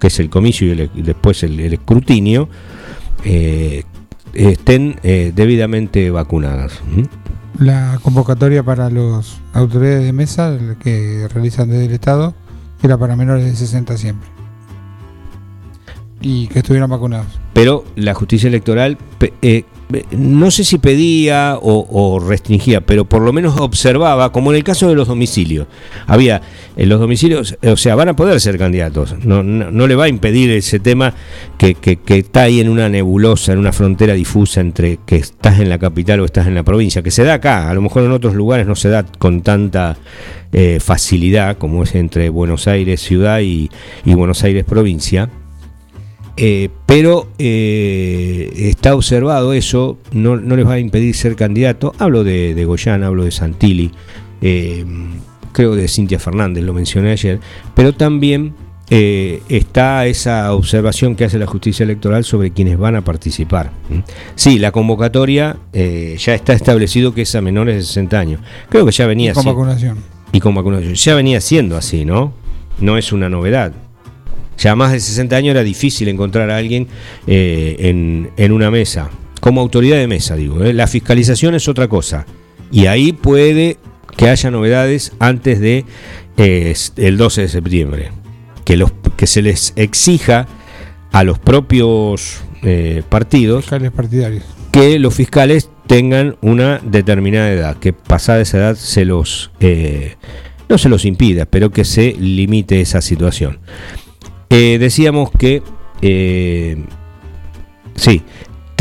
[0.00, 2.48] que es el comicio y, después el, escrutinio,
[4.32, 6.80] estén debidamente vacunadas
[7.58, 12.34] la convocatoria para los autoridades de mesa que realizan desde el Estado
[12.82, 14.28] era para menores de 60 siempre.
[16.20, 17.26] Y que estuvieran vacunados.
[17.52, 18.98] Pero la justicia electoral
[19.42, 19.64] eh,
[20.10, 24.88] no sé si pedía o, restringía, pero por lo menos observaba, como en el caso
[24.88, 25.66] de los domicilios.
[26.06, 26.42] Había
[26.76, 29.14] en los domicilios, o sea, van a poder ser candidatos.
[29.24, 31.14] No, no, le va a impedir ese tema
[31.56, 35.68] que, que, está ahí en una nebulosa, en una frontera difusa entre que estás en
[35.68, 37.70] la capital o estás en la provincia, que se da acá.
[37.70, 39.96] A lo mejor en otros lugares no se da con tanta
[40.52, 43.70] eh, facilidad como es entre Buenos Aires ciudad y
[44.04, 45.30] Buenos Aires provincia
[46.40, 51.94] eh, pero eh, está observado eso, no, les va a impedir ser candidato.
[51.98, 53.90] Hablo de, de Goyán, hablo de Santilli,
[54.40, 54.84] eh,
[55.50, 57.40] creo de Cintia Fernández, lo mencioné ayer,
[57.74, 58.54] pero también
[58.90, 63.70] está esa observación que hace la justicia electoral sobre quienes van a participar.
[64.34, 68.40] Sí, la convocatoria ya está establecido que es a menores de 60 años.
[68.70, 69.98] Creo que ya venía y con vacunación.
[70.32, 70.94] Y con vacunación.
[70.94, 72.32] Ya venía siendo así, ¿no?
[72.80, 73.74] No es una novedad.
[74.58, 76.88] Ya más de 60 años era difícil encontrar a alguien
[77.26, 77.76] eh,
[78.36, 79.08] en, una mesa,
[79.40, 80.64] como autoridad de mesa, digo.
[80.64, 80.72] ¿eh?
[80.72, 82.26] La fiscalización es otra cosa.
[82.72, 83.78] Y ahí puede
[84.16, 85.84] que haya novedades antes de
[86.36, 88.10] eh, el 12 de septiembre.
[88.64, 90.46] Que, los, que se les exija
[91.12, 92.42] a los propios
[93.08, 94.44] partidos fiscales partidarios.
[94.72, 99.52] que los fiscales tengan una determinada edad, que pasada esa edad se los
[100.68, 103.60] no se los impida, pero que se limite esa situación.
[104.50, 105.62] Eh, decíamos que
[106.00, 106.84] eh,
[107.94, 108.22] sí,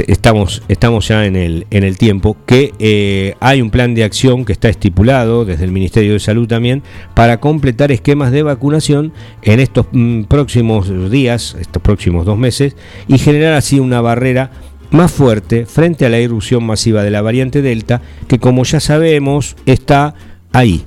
[0.08, 4.46] estamos, estamos ya en el, en el tiempo, que eh, hay un plan de acción
[4.46, 6.84] que está estipulado desde el Ministerio de Salud también
[7.16, 12.76] para completar esquemas de vacunación en estos mm, próximos días, estos próximos dos meses,
[13.08, 14.52] y generar así una barrera
[14.92, 19.58] más fuerte frente a la irrupción masiva de la variante Delta, que como ya sabemos
[19.66, 20.16] está
[20.54, 20.86] ahí,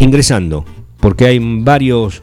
[0.00, 0.64] ingresando
[1.00, 2.22] porque hay varios.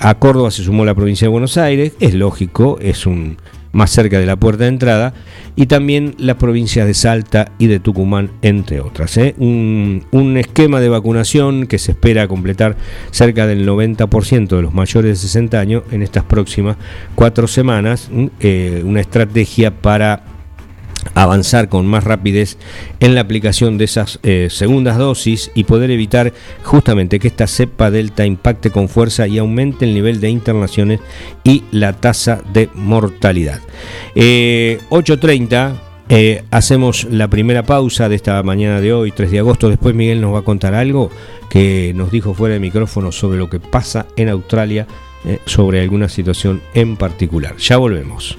[0.00, 3.36] A Córdoba se sumó la provincia de Buenos Aires, es lógico, es un
[3.72, 5.14] más cerca de la puerta de entrada,
[5.54, 9.16] y también las provincias de Salta y de Tucumán, entre otras.
[9.18, 9.34] ¿eh?
[9.38, 12.76] Un, esquema de vacunación que se espera completar
[13.10, 16.76] cerca del 90% de los mayores de 60 años en estas próximas
[17.14, 20.37] cuatro semanas, eh, una estrategia para
[21.14, 22.58] avanzar con más rapidez
[23.00, 26.32] en la aplicación de esas eh, segundas dosis y poder evitar
[26.62, 31.00] justamente que esta cepa delta impacte con fuerza y aumente el nivel de internaciones
[31.44, 33.60] y la tasa de mortalidad.
[34.14, 35.74] 8.30 eh,
[36.10, 39.68] eh, hacemos la primera pausa de esta mañana de hoy, 3 de agosto.
[39.68, 41.10] Después Miguel nos va a contar algo
[41.50, 44.86] que nos dijo fuera de micrófono sobre lo que pasa en Australia,
[45.44, 47.56] sobre alguna situación en particular.
[47.58, 48.38] Ya volvemos.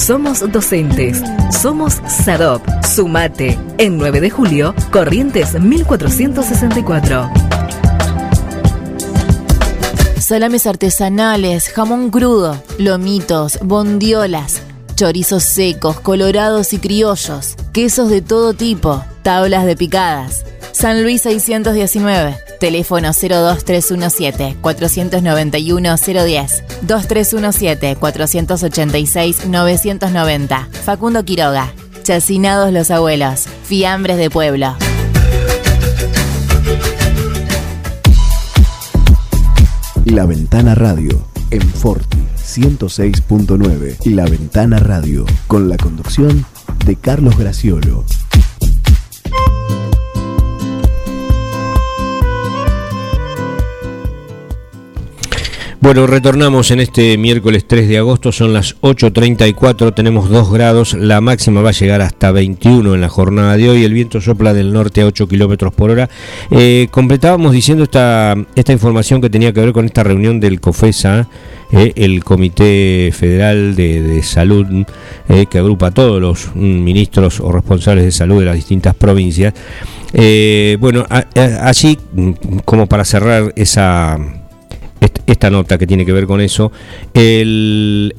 [0.00, 1.22] Somos docentes.
[1.60, 2.62] Somos SADOP.
[2.82, 3.58] Sumate.
[3.76, 7.30] En 9 de julio, Corrientes 1464.
[10.18, 14.62] Salames artesanales, jamón crudo, lomitos, bondiolas,
[14.96, 20.46] chorizos secos, colorados y criollos, quesos de todo tipo, tablas de picadas.
[20.72, 30.68] San Luis 619, teléfono 02317 491 010, 2317 486 990.
[30.84, 31.72] Facundo Quiroga,
[32.04, 34.76] Chacinados los abuelos, fiambres de pueblo.
[40.06, 46.44] La Ventana Radio en Forti 106.9 y La Ventana Radio con la conducción
[46.84, 48.04] de Carlos Graciolo.
[55.82, 61.22] Bueno, retornamos en este miércoles 3 de agosto, son las 8.34, tenemos 2 grados, la
[61.22, 64.74] máxima va a llegar hasta 21 en la jornada de hoy, el viento sopla del
[64.74, 66.10] norte a 8 kilómetros por hora.
[66.50, 71.28] Eh, completábamos diciendo esta, esta información que tenía que ver con esta reunión del COFESA,
[71.72, 74.66] eh, el Comité Federal de, Salud,
[75.30, 78.94] eh, que agrupa a todos los mm, ministros o responsables de salud de las distintas
[78.94, 79.54] provincias.
[80.78, 82.32] bueno, allí, mm,
[82.66, 84.39] como para cerrar esa
[85.00, 86.72] esta nota que tiene que ver con eso.
[87.14, 88.12] en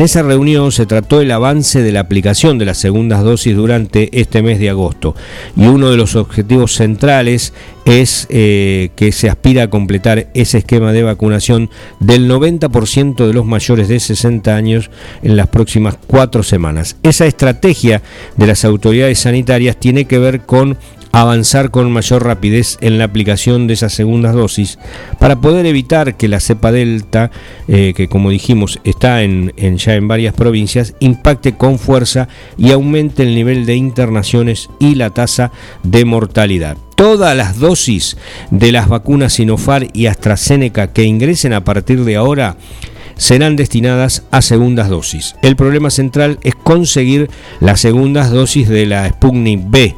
[0.00, 4.42] esa reunión se trató el avance de la aplicación de las segundas dosis durante este
[4.42, 5.16] mes de agosto
[5.56, 7.52] y uno de los objetivos centrales
[7.84, 13.44] es eh, que se aspira a completar ese esquema de vacunación del 90% de los
[13.44, 14.90] mayores de 60 años
[15.22, 16.96] en las próximas cuatro semanas.
[17.02, 18.02] Esa estrategia
[18.36, 20.78] de las autoridades sanitarias tiene que ver con
[21.12, 24.78] avanzar con mayor rapidez en la aplicación de esas segundas dosis
[25.18, 27.30] para poder evitar que la cepa delta,
[27.68, 33.22] eh, que como dijimos está en, ya en varias provincias, impacte con fuerza y aumente
[33.22, 35.50] el nivel de internaciones y la tasa
[35.82, 36.76] de mortalidad.
[36.94, 38.16] Todas las dosis
[38.50, 42.56] de las vacunas Sinopharm y AstraZeneca que ingresen a partir de ahora
[43.16, 45.34] serán destinadas a segundas dosis.
[45.42, 49.94] El problema central es conseguir las segundas dosis de la Sputnik B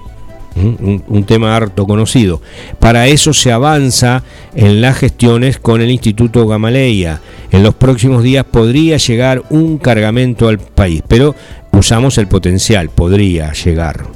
[0.57, 2.41] un, tema harto conocido.
[2.79, 4.23] Para eso se avanza
[4.55, 7.21] en las gestiones con el Instituto Gamaleya.
[7.51, 11.35] En los próximos días podría llegar un cargamento al país, pero
[11.73, 14.07] usamos el potencial, podría llegar.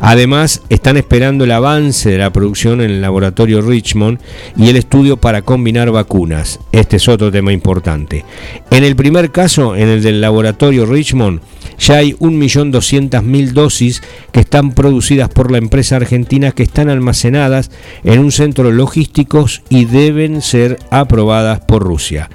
[0.00, 4.18] Además, están esperando el avance de la producción en el laboratorio Richmond
[4.56, 6.60] y el estudio para combinar vacunas.
[6.72, 8.24] Este es otro tema importante.
[8.70, 11.40] En el primer caso, en el del laboratorio Richmond,
[11.78, 17.70] ya hay 1.200.000 dosis que están producidas por la empresa argentina que están almacenadas
[18.04, 22.30] en un centro logístico y deben ser aprobadas por Rusia.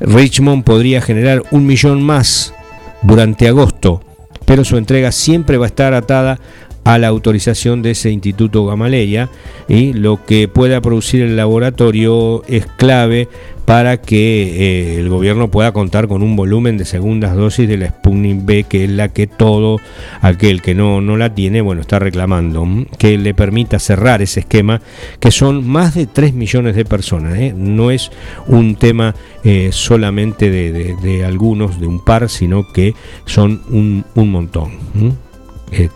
[0.00, 2.54] Richmond podría generar un millón más
[3.02, 4.02] durante agosto,
[4.44, 6.38] pero su entrega siempre va a estar atada
[6.84, 9.30] a la autorización de ese Instituto Gamaleya
[9.68, 13.28] y lo que pueda producir el laboratorio es clave
[13.64, 17.88] para que eh, el gobierno pueda contar con un volumen de segundas dosis de la
[17.88, 19.80] Sputnik B, que es la que todo
[20.20, 22.66] aquel que no, no la tiene, bueno, está reclamando,
[22.98, 24.82] que le permita cerrar ese esquema,
[25.18, 27.54] que son más de 3 millones de personas, ¿eh?
[27.56, 28.10] no es
[28.46, 32.94] un tema eh, solamente de, algunos, de un par, sino que
[33.24, 34.72] son un, montón.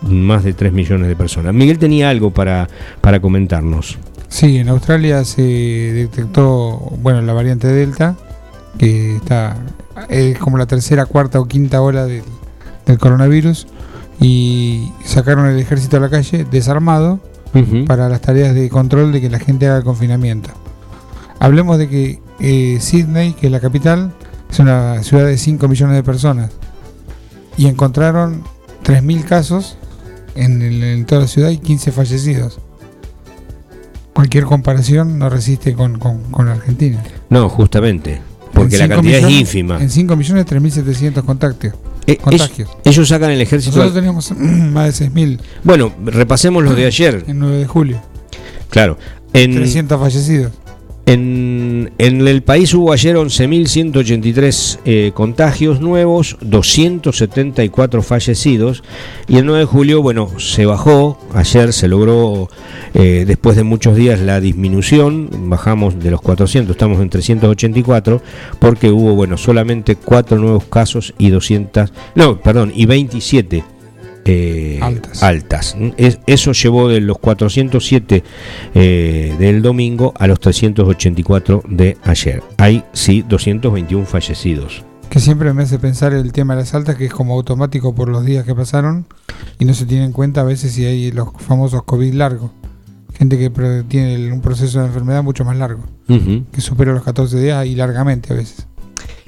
[0.03, 1.55] Más de 3 millones de personas.
[1.55, 2.69] Miguel tenía algo para,
[3.01, 3.99] para comentarnos.
[4.29, 8.17] Sí, en Australia se detectó, bueno, la variante Delta,
[8.79, 9.57] que está
[10.09, 12.23] es como la tercera, cuarta o quinta ola del,
[12.87, 13.67] del coronavirus,
[14.21, 17.21] y sacaron el ejército a la calle desarmado
[17.87, 20.51] para las tareas de control de que la gente haga el confinamiento.
[21.41, 24.13] Hablemos de que eh, Sydney, que es la capital,
[24.51, 26.51] es una ciudad de 5 millones de personas
[27.57, 28.43] y encontraron
[28.85, 29.78] 3.000 casos
[30.43, 32.59] en, el- en toda la ciudad y 15 fallecidos.
[34.13, 37.03] Cualquier comparación no resiste con, con, con Argentina.
[37.31, 38.21] No, justamente.
[38.53, 39.81] Porque En la cantidad es ínfima.
[39.81, 41.75] En 5 millones 3.700 contagios.
[42.07, 42.69] Eh, contagios.
[42.71, 43.77] ellos, ellos sacan el ejército.
[43.77, 47.25] Nosotros teníamos más de 6.000 Bueno, repasemos los de ayer.
[47.29, 48.01] el 9 de julio.
[48.71, 48.99] Claro.
[49.33, 50.53] En, 300 fallecidos.
[51.09, 58.83] En, en el país hubo ayer 11.183 eh, contagios nuevos, 274 fallecidos.
[59.27, 62.51] Y el 9 de julio, bueno, se bajó, ayer se logró,
[62.93, 68.21] eh, después de muchos días, la disminución, bajamos de los 400, estamos en 384,
[68.59, 73.65] porque hubo, bueno, solamente 4 nuevos casos y 200, no, perdón, y 27
[74.29, 75.23] eh, Altas.
[75.23, 75.77] altas.
[75.97, 78.23] Es- eso llevó de los 407
[78.75, 82.43] eh, del domingo a los 384 de ayer.
[82.59, 84.85] Hay sí 221 fallecidos.
[85.11, 88.09] Que siempre me hace pensar el tema de las altas, que es como automático por
[88.11, 89.07] los días que pasaron
[89.59, 92.51] y no se tiene en cuenta a veces si hay los famosos COVID largos.
[93.15, 93.51] Gente que
[93.89, 98.33] tiene un proceso de enfermedad mucho más largo, que supera los 14 días y largamente
[98.33, 98.68] a veces.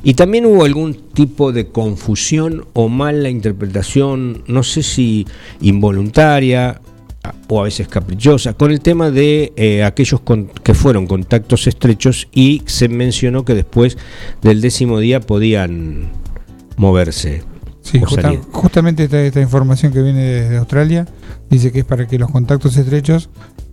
[0.02, 5.26] Y también hubo algún tipo de confusión o mala interpretación, no sé si
[5.60, 6.80] involuntaria
[7.48, 12.28] o a veces caprichosa, con el tema de eh, aquellos con- que fueron contactos estrechos
[12.32, 13.98] y se mencionó que después
[14.40, 16.08] del décimo día podían
[16.76, 17.42] moverse.
[17.82, 21.06] Sí, justa- justamente esta, esta información que viene desde Australia
[21.50, 23.28] dice que es para que los contactos estrechos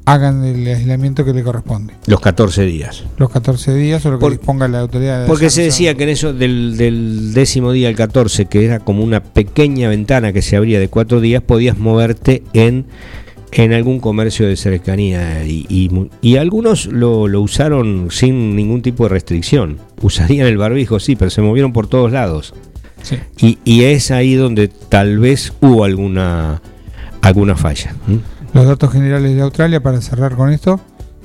[0.08, 1.94] hagan el aislamiento que le corresponde.
[2.08, 3.04] Los 14 días.
[3.18, 5.22] Los 14 días o lo que Por- disponga la autoridad.
[5.22, 8.80] de Porque se decía que en eso del, del décimo día al 14, que era
[8.80, 12.86] como una pequeña ventana que se abría de cuatro días, podías moverte en,
[13.52, 15.44] en algún comercio de cercanía.
[15.46, 15.90] Y,
[16.22, 19.78] y algunos lo, lo usaron sin ningún tipo de restricción.
[20.02, 22.54] Usarían el barbijo, sí, pero se movieron por todos lados.
[23.04, 23.18] Sí.
[23.40, 26.62] Y, y es ahí donde tal vez hubo alguna,
[27.22, 27.94] alguna falla.
[28.54, 30.80] Los datos generales de Australia, para cerrar con esto,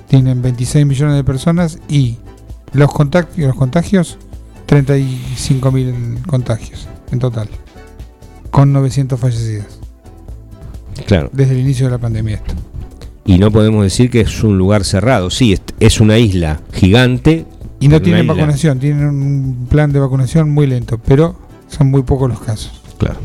[0.08, 2.18] tienen 26 millones de personas y
[2.72, 4.18] los, contact- los contagios,
[4.66, 7.48] 35 mil contagios en total,
[8.50, 9.78] con 900 fallecidos
[11.06, 11.30] Claro.
[11.32, 12.36] desde el inicio de la pandemia.
[12.36, 12.54] Esto.
[13.24, 15.30] Y no podemos decir que es un lugar cerrado.
[15.30, 17.46] Sí, es, una isla gigante.
[17.80, 18.34] Y no tienen isla.
[18.34, 21.36] vacunación, tienen un plan de vacunación muy lento, pero
[21.68, 22.82] son muy pocos los casos.
[22.98, 23.16] Claro.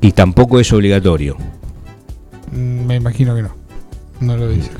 [0.00, 1.36] Y tampoco es obligatorio.
[2.52, 3.50] Me imagino que no,
[4.20, 4.70] no lo dice.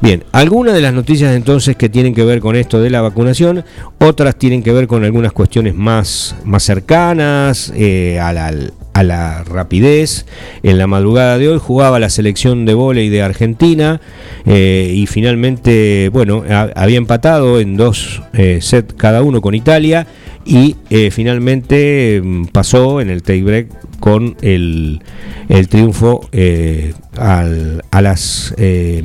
[0.00, 3.64] Bien, algunas de las noticias entonces que tienen que ver con esto de la vacunación,
[3.98, 8.52] otras tienen que ver con algunas cuestiones más, más cercanas eh, a, la,
[8.92, 10.26] a la rapidez.
[10.62, 14.02] En la madrugada de hoy jugaba la selección de vóley de Argentina
[14.44, 20.06] eh, y finalmente, bueno, ha- había empatado en dos eh, sets cada uno con Italia
[20.44, 23.68] y eh, finalmente mm, pasó en el tiebreak
[24.00, 25.00] con el,
[25.48, 29.02] el triunfo eh, al- a las eh,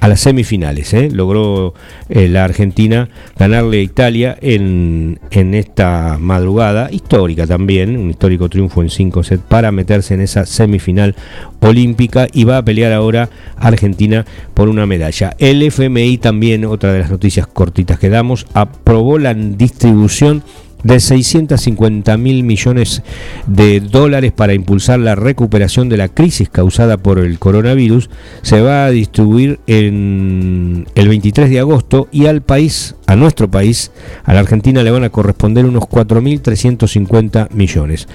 [0.00, 0.94] a las semifinales.
[0.94, 1.08] ¿eh?
[1.12, 1.74] Logró
[2.08, 8.82] eh, la Argentina ganarle a Italia en, en esta madrugada histórica también, un histórico triunfo
[8.82, 11.14] en 5 sets para meterse en esa semifinal
[11.60, 14.24] olímpica y va a pelear ahora Argentina
[14.54, 15.34] por una medalla.
[15.38, 20.42] El FMI también, otra de las noticias cortitas que damos, aprobó la distribución
[20.82, 23.02] de 650 mil millones
[23.46, 28.10] de dólares para impulsar la recuperación de la crisis causada por el coronavirus
[28.42, 33.90] se va a distribuir en el 23 de agosto y al país, a nuestro país,
[34.24, 38.08] a la Argentina le van a corresponder unos 4.350 millones.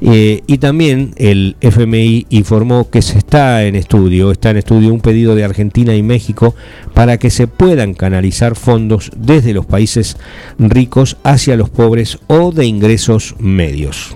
[0.00, 5.00] Eh, y también el FMI informó que se está en estudio, está en estudio un
[5.00, 6.54] pedido de Argentina y México
[6.94, 10.16] para que se puedan canalizar fondos desde los países
[10.58, 14.14] ricos hacia los pobres o de ingresos medios.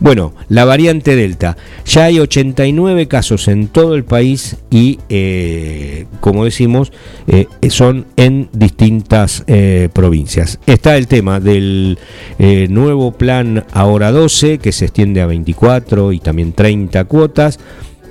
[0.00, 1.56] Bueno, la variante Delta.
[1.86, 6.92] Ya hay 89 casos en todo el país y, eh, como decimos,
[7.26, 10.58] eh, son en distintas eh, provincias.
[10.66, 11.98] Está el tema del
[12.70, 17.58] nuevo plan Ahora 12, que se extiende a 24 y también 30 cuotas.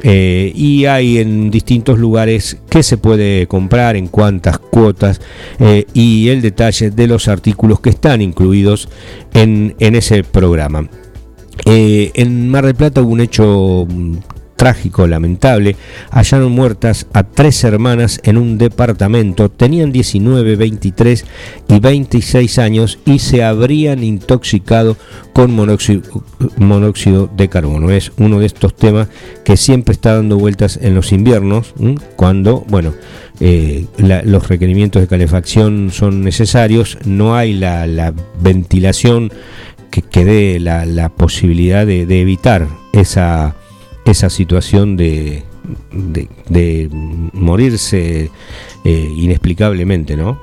[0.03, 5.21] Eh, y hay en distintos lugares que se puede comprar, en cuántas cuotas
[5.59, 8.89] eh, y el detalle de los artículos que están incluidos
[9.33, 10.89] en, en ese programa.
[11.65, 14.17] Eh, en Mar del Plata hubo un hecho mm,
[14.61, 15.75] trágico, lamentable,
[16.11, 21.25] hallaron muertas a tres hermanas en un departamento, tenían 19, 23
[21.67, 24.97] y 26 años y se habrían intoxicado
[25.33, 27.89] con monóxido, de carbono.
[27.89, 29.07] Es uno de estos temas
[29.43, 31.73] que siempre está dando vueltas en los inviernos,
[32.15, 32.93] cuando, bueno,
[33.39, 39.33] eh, los requerimientos de calefacción son necesarios, no hay la, ventilación
[39.89, 43.55] que, dé la, posibilidad de, evitar esa,
[44.05, 45.43] esa situación de,
[45.91, 46.89] de,
[47.33, 48.29] morirse
[48.83, 50.39] eh, inexplicablemente, ¿no?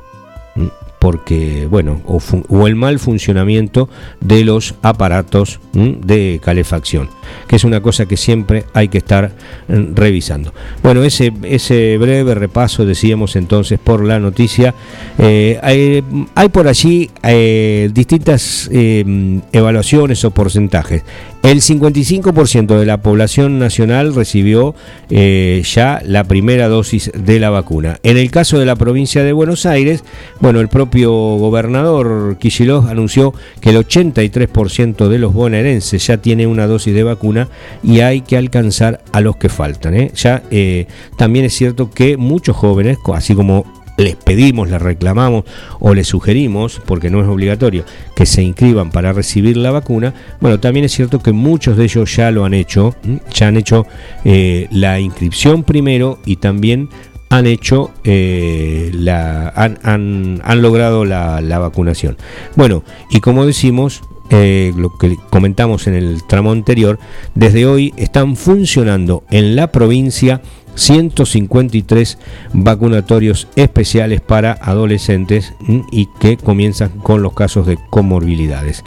[0.99, 3.89] Porque, bueno, o, el mal funcionamiento
[4.21, 7.09] de los aparatos de calefacción,
[7.47, 9.33] que es una cosa que siempre hay que estar
[9.69, 10.53] mm, revisando.
[10.83, 14.75] Bueno, ese, ese breve repaso, decíamos entonces, por la noticia.
[15.19, 21.05] Eh, hay, por allí eh, distintas eh, evaluaciones o porcentajes.
[21.43, 24.75] El 55% de la población nacional recibió
[25.09, 28.01] eh, ya la primera dosis de la vacuna.
[28.03, 30.03] En el caso de la provincia de Buenos Aires,
[30.41, 36.67] bueno, el propio gobernador Kicillof anunció que el 83% de los bonaerenses ya tiene una
[36.67, 37.49] dosis de vacuna
[37.83, 39.95] y hay que alcanzar a los que faltan.
[39.95, 40.11] ¿eh?
[40.15, 40.87] Ya eh,
[41.17, 43.65] también es cierto que muchos jóvenes, así como
[43.99, 45.45] les pedimos, les reclamamos
[45.81, 47.85] o les sugerimos, porque no es obligatorio,
[48.15, 52.15] que se inscriban para recibir la vacuna, bueno, también es cierto que muchos de ellos
[52.15, 52.95] ya lo han hecho,
[53.35, 53.87] ya han hecho
[54.25, 56.89] eh, la inscripción primero y también
[57.31, 62.17] han hecho eh, la han, han, logrado la, vacunación
[62.57, 66.99] bueno y como decimos eh, lo que comentamos en el tramo anterior
[67.35, 70.43] desde hoy están funcionando en la provincia
[70.79, 72.19] 153
[72.53, 75.53] vacunatorios especiales para adolescentes
[75.91, 78.85] y que comienzan con los casos de comorbilidades.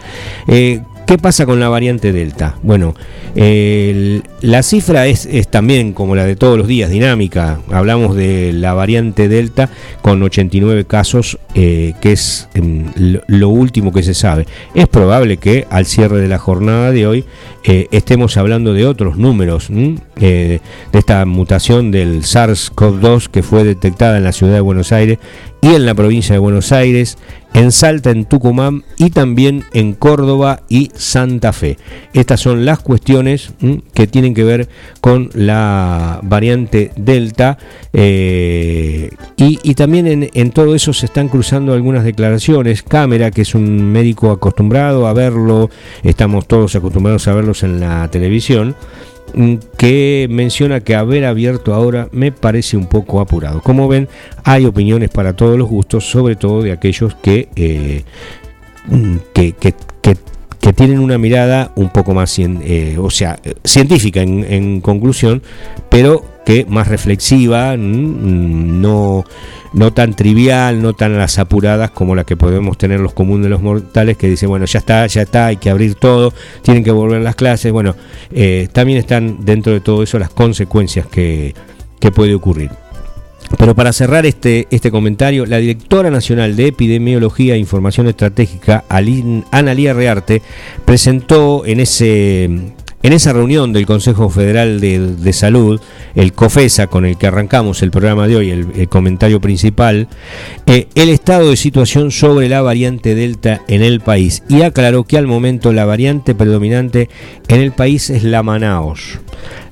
[0.48, 2.58] Eh, ¿Qué pasa con la variante Delta?
[2.64, 2.95] Bueno,
[3.36, 7.60] la cifra es, también como la de todos los días, dinámica.
[7.70, 9.70] Hablamos de la variante Delta
[10.02, 12.86] con 89 casos, eh, que es em,
[13.28, 14.47] lo, último que se sabe.
[14.74, 17.26] Es probable que al cierre de la jornada de hoy
[17.64, 20.60] eh, estemos hablando de otros números, eh,
[20.91, 25.20] de esta mutación del SARS-CoV-2 que fue detectada en la ciudad de Buenos Aires
[25.62, 27.18] y en la provincia de Buenos Aires,
[27.53, 31.78] en Salta, en Tucumán y también en Córdoba y Santa Fe.
[32.14, 33.53] Estas son las cuestiones
[33.93, 34.70] que tienen que ver
[35.01, 37.57] con la variante Delta
[37.93, 42.84] eh, y, también en, en, todo eso se están cruzando algunas declaraciones.
[42.84, 45.70] Cámara, que es un médico acostumbrado a verlo,
[46.03, 48.76] estamos todos acostumbrados a verlos en la televisión
[49.78, 53.61] que menciona que haber abierto ahora me parece un poco apurado.
[53.61, 54.09] Como ven,
[54.43, 58.03] hay opiniones para todos los gustos, sobre todo de aquellos que, eh,
[59.34, 59.76] que, que,
[60.74, 65.41] tienen una mirada un poco más eh, o sea, científica en, conclusión,
[65.89, 66.24] pero
[66.68, 69.26] más reflexiva, no
[69.74, 73.49] no tan trivial, no tan las apuradas como la que podemos tener los comunes de
[73.49, 76.91] los mortales, que dicen, bueno, ya está, ya está, hay que abrir todo, tienen que
[76.91, 77.72] volver las clases.
[77.72, 77.95] Bueno,
[78.32, 81.56] eh, también están dentro de todo eso las consecuencias que,
[81.99, 82.72] que puede ocurrir.
[83.58, 89.93] Pero para cerrar este, este comentario, la directora nacional de Epidemiología e Información Estratégica, Analía
[89.93, 90.41] Rearte,
[90.86, 92.74] presentó en ese
[93.04, 95.80] en esa reunión del Consejo Federal de, Salud,
[96.16, 100.08] el COFESA, con el que arrancamos el programa de hoy, el, comentario principal,
[100.66, 105.18] eh, el estado de situación sobre la variante Delta en el país y aclaró que
[105.18, 107.10] al momento la variante predominante
[107.47, 109.20] en el país es la Manaos.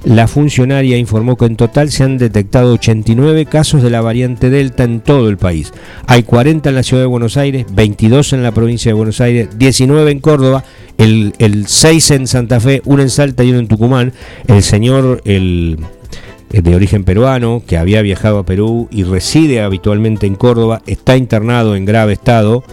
[0.06, 4.86] La funcionaria informó que en total se han detectado 89 casos de la variante Delta
[4.86, 5.74] en todo el país.
[6.08, 9.50] Hay 40 en la ciudad de Buenos Aires, 22 en la provincia de Buenos Aires,
[9.58, 10.64] 19 en Córdoba,
[10.98, 11.34] el,
[11.68, 14.14] 6 en Santa Fe, uno en Salta y uno en Tucumán.
[14.48, 15.80] El señor, el
[16.50, 21.76] de origen peruano, que había viajado a Perú y reside habitualmente en Córdoba, está internado
[21.76, 22.64] en grave estado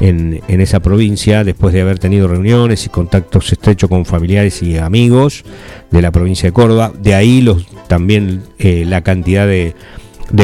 [0.00, 5.44] en, esa provincia después de haber tenido reuniones y contactos estrechos con familiares y amigos
[5.90, 6.92] de la provincia de Córdoba.
[7.00, 7.46] De ahí
[7.86, 9.74] también eh, la cantidad de,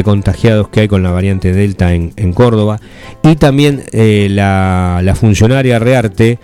[0.05, 2.81] contagiados que hay con la variante Delta en, Córdoba.
[3.23, 6.39] Y también eh, la, funcionaria Rearte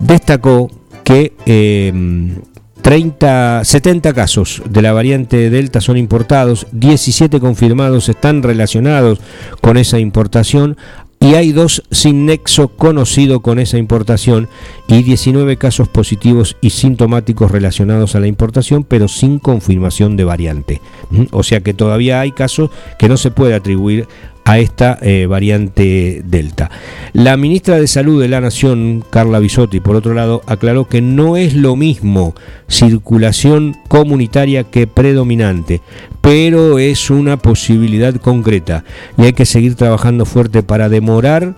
[0.00, 0.70] destacó
[1.04, 1.32] que
[2.82, 9.20] 30, em, 70 casos de la variante Delta son importados, 17 confirmados están relacionados
[9.60, 10.76] con esa importación,
[11.20, 14.48] y hay dos sin nexo conocido con esa importación
[14.86, 20.80] y 19 casos positivos y sintomáticos relacionados a la importación, pero sin confirmación de variante.
[21.32, 24.06] O sea que todavía hay casos que no se puede atribuir
[24.46, 26.70] a esta eh, variante Delta.
[27.12, 31.36] La ministra de Salud de la Nación, Carla Bisotti, por otro lado, aclaró que no
[31.36, 32.32] es lo mismo
[32.68, 35.80] circulación comunitaria que predominante,
[36.20, 38.84] pero es una posibilidad concreta
[39.18, 41.56] y hay que seguir trabajando fuerte para demorar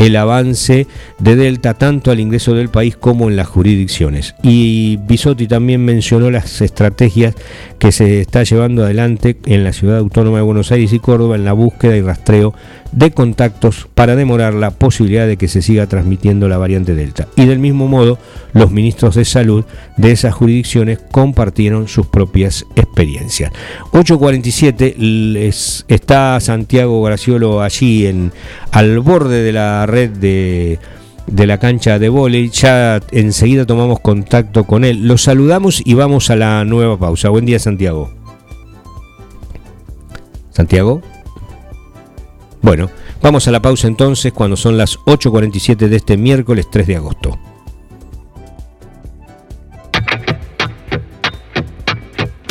[0.00, 0.86] el avance
[1.18, 4.34] de Delta tanto al ingreso del país como en las jurisdicciones.
[4.42, 7.34] Y Bisotti también mencionó las estrategias
[7.78, 11.44] que se está llevando adelante en la ciudad autónoma de Buenos Aires y Córdoba en
[11.44, 12.54] la búsqueda y rastreo
[12.92, 17.28] de contactos para demorar la posibilidad de que se siga transmitiendo la variante Delta.
[17.36, 18.18] Y del mismo modo,
[18.52, 19.64] los ministros de salud
[19.96, 23.52] de esas jurisdicciones compartieron sus propias experiencias.
[23.92, 28.32] 8.47 les está Santiago Graciolo allí en,
[28.72, 30.78] al borde de la red de
[31.30, 32.50] de la cancha de vóley.
[32.50, 35.06] Ya enseguida tomamos contacto con él.
[35.06, 37.28] Lo saludamos y vamos a la nueva pausa.
[37.28, 38.10] Buen día, Santiago.
[40.50, 41.02] Santiago.
[42.62, 42.90] Bueno,
[43.22, 47.38] vamos a la pausa entonces cuando son las 8.47 de este miércoles 3 de agosto.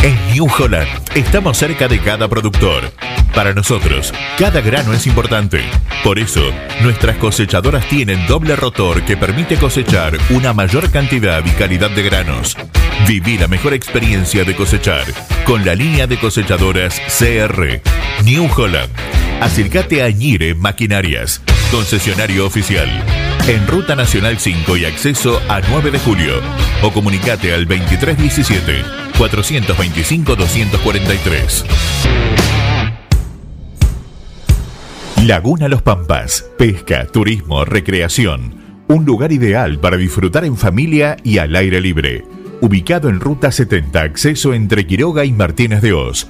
[0.02, 2.92] En New Holland estamos cerca de cada productor.
[3.36, 5.62] Para nosotros, cada grano es importante.
[6.04, 6.42] Por eso,
[6.82, 12.58] nuestras cosechadoras tienen doble rotor que permite cosechar una mayor cantidad y calidad de granos.
[13.08, 15.06] Viví la mejor experiencia de cosechar
[15.46, 17.82] con la línea de cosechadoras CR.
[18.24, 19.19] New Holland.
[19.42, 22.90] Acércate a Ñire Maquinarias, concesionario oficial.
[23.48, 26.34] En Ruta Nacional 5 y acceso a 9 de julio.
[26.84, 28.84] O comunicate al 2317
[29.18, 31.66] 425 243.
[35.26, 36.46] Laguna Los Pampas.
[36.58, 38.84] Pesca, turismo, recreación.
[38.90, 42.26] Un lugar ideal para disfrutar en familia y al aire libre.
[42.60, 46.30] Ubicado en Ruta 70, acceso entre Quiroga y Martínez de Oz.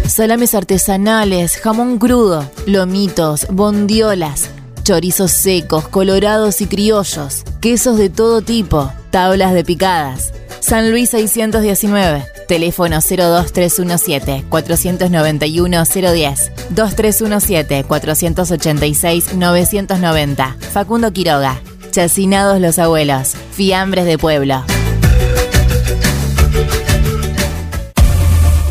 [0.07, 4.51] Salames artesanales, jamón crudo, lomitos, bondiolas,
[4.85, 10.31] chorizos secos, colorados y criollos, quesos de todo tipo, tablas de picadas.
[10.59, 20.57] San Luis 619, teléfono 02317 491 010, 2317 486 990.
[20.71, 21.59] Facundo Quiroga,
[21.91, 24.63] Chacinados los abuelos, fiambres de pueblo.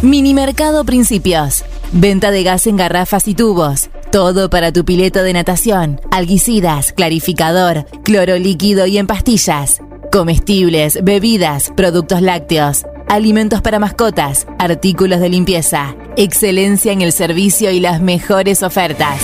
[0.03, 1.65] Minimercado Principios.
[1.91, 3.89] Venta de gas en garrafas y tubos.
[4.15, 6.01] Todo para tu pileto de natación.
[6.13, 9.81] Alguicidas, clarificador, cloro líquido y en pastillas.
[10.13, 12.87] Comestibles, bebidas, productos lácteos.
[13.09, 15.97] Alimentos para mascotas, artículos de limpieza.
[16.17, 19.21] Excelencia en el servicio y las mejores ofertas.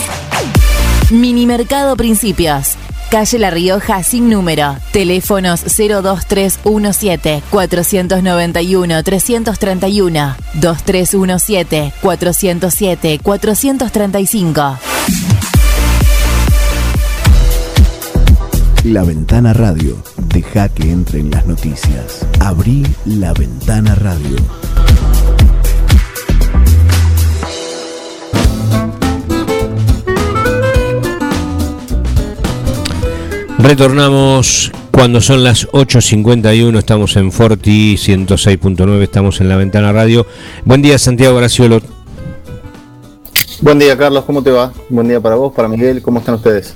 [1.12, 2.74] Minimercado Principios.
[3.10, 4.76] Calle La Rioja sin número.
[4.92, 14.78] Teléfonos 02317 491 331 2317 407 435.
[18.84, 19.96] La Ventana Radio.
[20.32, 22.24] Deja que entren las noticias.
[22.38, 24.36] Abrí la Ventana Radio.
[33.62, 40.26] Retornamos cuando son las 8.51, estamos en Forti 106.9, estamos en la Ventana Radio.
[40.64, 41.82] Buen día Santiago Graciolo.
[43.60, 44.72] Buen día Carlos, ¿cómo te va?
[44.88, 46.74] Buen día para vos, para Miguel, ¿cómo están ustedes?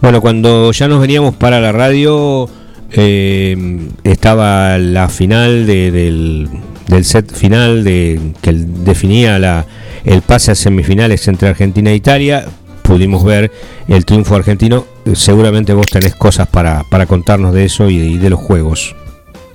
[0.00, 2.48] Bueno, cuando ya nos veníamos para la radio,
[2.92, 6.48] eh, estaba la final de- del,
[6.86, 9.66] del set final de, que definía la,
[10.04, 12.46] el pase a semifinales entre Argentina e Italia.
[12.84, 13.50] Pudimos ver
[13.88, 14.84] el triunfo argentino.
[15.14, 18.94] Seguramente vos tenés cosas para, para contarnos de eso y de, los juegos.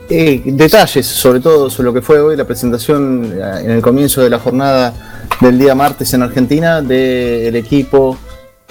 [0.10, 4.22] Eh, detalles, sobre todo sobre lo que fue hoy la presentación eh, en el comienzo
[4.24, 8.18] de la jornada del día martes en Argentina del equipo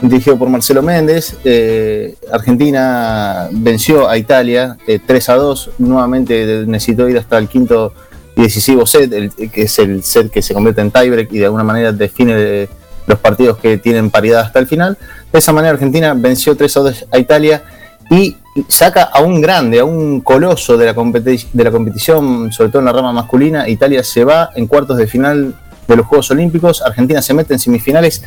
[0.03, 1.37] dirigido por Marcelo Méndez.
[1.45, 5.71] Eh, Argentina venció a Italia eh, 3 a 2.
[5.79, 7.93] Nuevamente necesitó ir hasta el quinto
[8.37, 11.45] y decisivo set, el- que es el set que se convierte en tiebreak y de
[11.45, 12.69] alguna manera define
[13.09, 14.97] los partidos que tienen paridad hasta el final.
[15.33, 17.65] De esa manera Argentina venció 3 a 2 a Italia
[18.11, 18.37] y
[18.69, 22.87] saca a un grande, a un coloso de la, de la competición, sobre todo en
[22.87, 23.69] la rama masculina.
[23.69, 25.55] Italia se va en cuartos de final
[25.89, 28.23] de los Juegos Olímpicos, Argentina se mete en semifinales.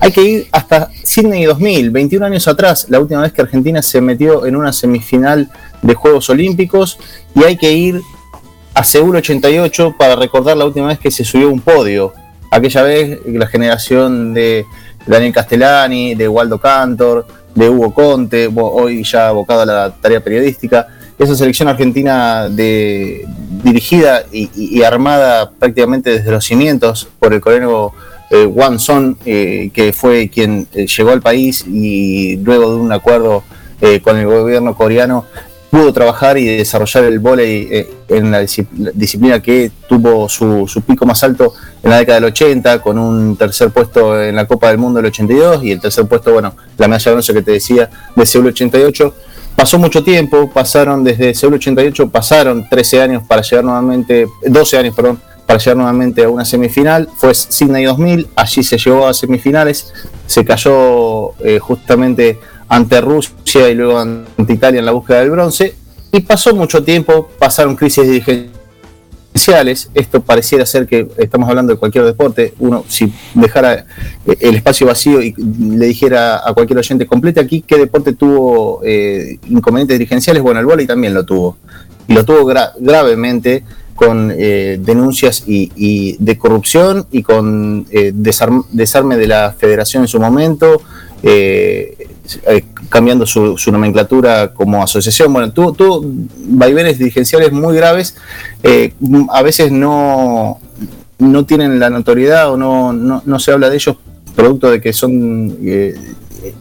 [0.00, 4.00] Hay que ir hasta Sydney 2000, 21 años atrás, la última vez que Argentina se
[4.00, 5.50] metió en una semifinal
[5.82, 6.98] de Juegos Olímpicos,
[7.34, 8.00] y hay que ir
[8.72, 12.14] a Seúl 88 para recordar la última vez que se subió un podio.
[12.52, 14.66] Aquella vez la generación de
[15.06, 20.86] Daniel Castellani, de Waldo Cantor, de Hugo Conte, hoy ya abocado a la tarea periodística.
[21.18, 23.26] Esa selección argentina de,
[23.64, 27.94] dirigida y, armada prácticamente desde los cimientos por el coreano
[28.28, 32.92] eh, Wang Son, eh, que fue quien eh, llegó al país y luego de un
[32.92, 33.44] acuerdo
[33.80, 35.24] eh, con el gobierno coreano
[35.70, 41.06] pudo trabajar y desarrollar el vóley en la, disci- la disciplina que tuvo su pico
[41.06, 44.78] más alto en la década del 80, con un tercer puesto en la Copa del
[44.78, 47.90] Mundo del 82 y el tercer puesto, bueno, la medalla de bronce que te decía
[48.14, 49.14] de Seúl 88.
[49.56, 54.94] Pasó mucho tiempo, pasaron desde Seúl 88, pasaron 13 años para llegar nuevamente, 12 años,
[54.94, 57.08] perdón, para llegar nuevamente a una semifinal.
[57.16, 59.92] Fue Sydney 2000, allí se llegó a semifinales,
[60.26, 65.74] se cayó eh, justamente ante Rusia y luego ante Italia en la búsqueda del bronce.
[66.12, 68.61] Y pasó mucho tiempo, pasaron crisis dirigenciales.
[69.94, 72.54] Esto pareciera ser que estamos hablando de cualquier deporte.
[72.58, 73.86] Uno, si dejara
[74.26, 78.80] eh, el espacio vacío y le dijera a cualquier oyente, complete aquí qué deporte tuvo
[78.84, 81.56] eh, inconvenientes dirigenciales, bueno, el vóley también lo tuvo.
[82.08, 83.64] Y lo tuvo gra- gravemente
[83.94, 90.02] con eh, denuncias y, y de corrupción y con eh, desarm- desarme de la federación
[90.02, 90.82] en su momento,
[91.22, 92.08] eh,
[92.46, 95.32] eh, cambiando su, nomenclatura como asociación.
[95.32, 96.02] Bueno, tuvo, tuvo
[96.46, 98.16] vaivenes dirigenciales muy graves,
[98.62, 98.92] eh,
[99.30, 100.60] a veces no,
[101.18, 103.96] no tienen la notoriedad o no, no, no se habla de ellos
[104.34, 105.54] producto de que son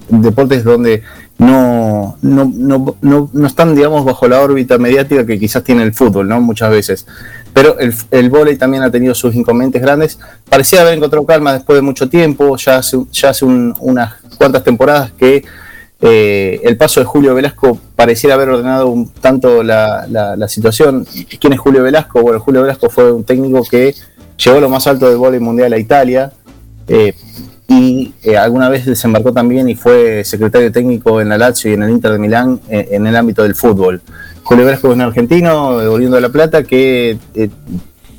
[0.10, 1.04] deportes donde
[1.38, 2.52] no, no,
[3.02, 6.40] no, no, están, digamos, bajo la órbita mediática que quizás tiene el fútbol, ¿no?
[6.40, 7.08] Muchas veces.
[7.54, 10.20] Pero el, el vóley también ha tenido sus inconvenientes grandes.
[10.48, 14.64] Parecía haber encontrado calma después de mucho tiempo, ya hace, ya hace un- unas cuantas
[14.64, 15.44] temporadas que
[16.02, 21.06] eh, el paso de Julio Velasco pareciera haber ordenado un tanto la, situación.
[21.40, 22.24] ¿Quién es Julio Velasco?
[22.24, 23.94] Bueno, Julio Velasco fue un técnico que
[24.44, 26.32] llegó a lo más alto del vóley mundial a Italia.
[26.88, 27.14] eh,
[27.68, 31.84] y eh, alguna vez desembarcó también y fue secretario técnico en la Lazio y en
[31.84, 34.02] el Inter de Milán en el ámbito del fútbol.
[34.44, 37.18] Julio Velasco es un argentino, oriundo de La Plata, que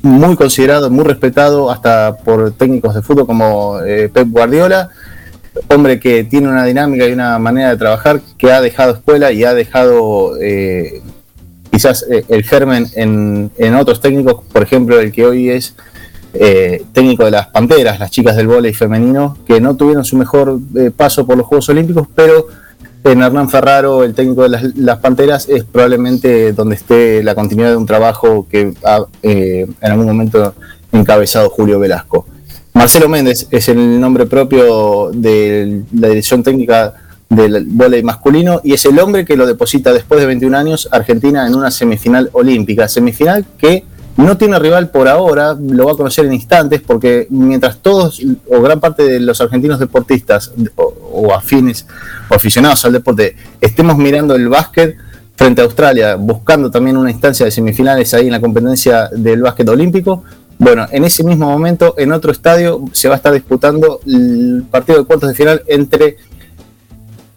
[0.01, 3.77] muy considerado, muy respetado hasta por técnicos de fútbol como
[4.11, 4.89] Pep Guardiola,
[5.67, 9.43] hombre que tiene una dinámica y una manera de trabajar que ha dejado escuela y
[9.43, 11.01] ha dejado eh,
[11.71, 15.75] quizás eh, el germen en, en otros técnicos, por ejemplo el que hoy es
[16.35, 20.59] eh, técnico de las Panteras, las chicas del vóley femenino, que no tuvieron su mejor
[20.75, 22.47] eh, paso por los Juegos Olímpicos, pero
[23.03, 27.69] en Hernán Ferraro, el técnico de las, las Panteras, es probablemente donde esté la continuidad
[27.69, 30.55] de un trabajo que ha eh, en algún momento
[30.91, 32.25] encabezado Julio Velasco.
[32.73, 36.93] Marcelo Méndez es el nombre propio de la dirección técnica
[37.29, 41.47] del vóley masculino y es el hombre que lo deposita después de 21 años Argentina
[41.47, 42.87] en una semifinal olímpica.
[42.87, 43.85] Semifinal que
[44.17, 48.61] no tiene rival por ahora, lo va a conocer en instantes porque mientras todos o
[48.61, 51.85] gran parte de los argentinos deportistas o, o afines
[52.29, 54.97] o aficionados al deporte estemos mirando el básquet
[55.35, 59.67] frente a Australia, buscando también una instancia de semifinales ahí en la competencia del básquet
[59.67, 60.23] olímpico,
[60.63, 64.99] bueno, en ese mismo momento, en otro estadio, se va a estar disputando el partido
[64.99, 66.17] de cuartos de final entre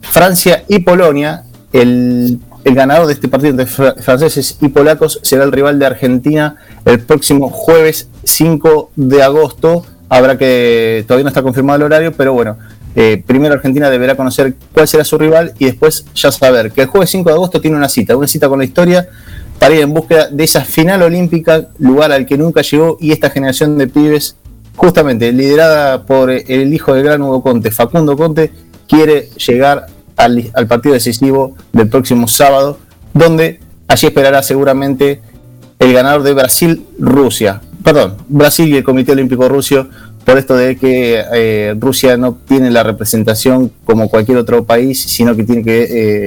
[0.01, 1.43] Francia y Polonia.
[1.72, 6.57] El, ganador de este partido entre fra- franceses y polacos será el rival de Argentina
[6.85, 9.85] el próximo jueves 5 de agosto.
[10.09, 12.57] Habrá que, todavía no está confirmado el horario, pero bueno,
[12.95, 16.87] eh, primero Argentina deberá conocer cuál será su rival y después ya saber que el
[16.87, 19.09] jueves 5 de agosto tiene una cita, una cita con la historia
[19.59, 23.31] para ir en búsqueda de esa final olímpica, lugar al que nunca llegó y esta
[23.31, 24.37] generación de pibes,
[24.77, 28.51] justamente liderada por el hijo del gran Hugo Conte, Facundo Conte,
[28.89, 29.87] quiere llegar
[30.17, 32.79] al, partido decisivo del próximo sábado,
[33.15, 35.21] donde allí esperará seguramente
[35.79, 37.61] el ganador de Brasil-Rusia.
[37.83, 39.89] Perdón, Brasil y el Comité Olímpico Ruso,
[40.25, 45.37] por esto de que eh, Rusia no tiene la representación como cualquier otro país, sino
[45.37, 45.83] que tiene que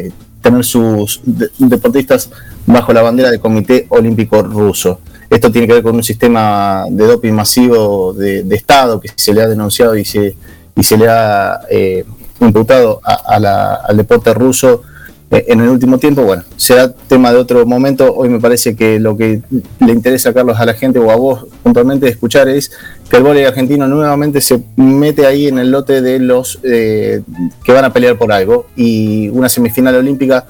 [0.07, 0.11] eh,
[0.41, 1.21] tener sus
[1.57, 2.29] deportistas
[2.73, 4.99] bajo la bandera del Comité Olímpico Ruso.
[5.29, 9.41] Esto tiene que ver con un sistema de doping masivo de, Estado que se le
[9.41, 10.35] ha denunciado y se,
[10.75, 12.05] y se le ha eh,
[12.39, 14.83] imputado al deporte ruso
[15.31, 16.23] eh, en el último tiempo.
[16.23, 18.13] Bueno, será tema de otro momento.
[18.13, 19.41] Hoy me parece que lo que
[19.79, 22.71] le interesa, Carlos, a la gente o a vos puntualmente escuchar es
[23.09, 27.21] que el voleibol argentino nuevamente se mete ahí en el lote de los eh,
[27.63, 30.45] que van a pelear por algo y una semifinal olímpica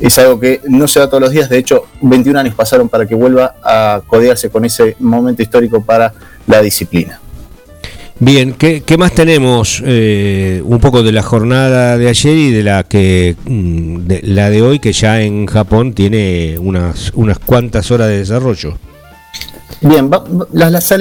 [0.00, 1.48] es algo que no se da todos los días.
[1.48, 6.12] De hecho, 21 años pasaron para que vuelva a codearse con ese momento histórico para
[6.46, 7.20] la disciplina.
[8.18, 9.82] Bien, ¿qué, más tenemos?
[9.84, 14.62] Eh, un poco de la jornada de ayer y de la que mm, la de
[14.62, 18.78] hoy, que ya en Japón tiene unas, unas cuantas horas de desarrollo.
[19.80, 20.10] Bien,
[20.52, 20.92] las, las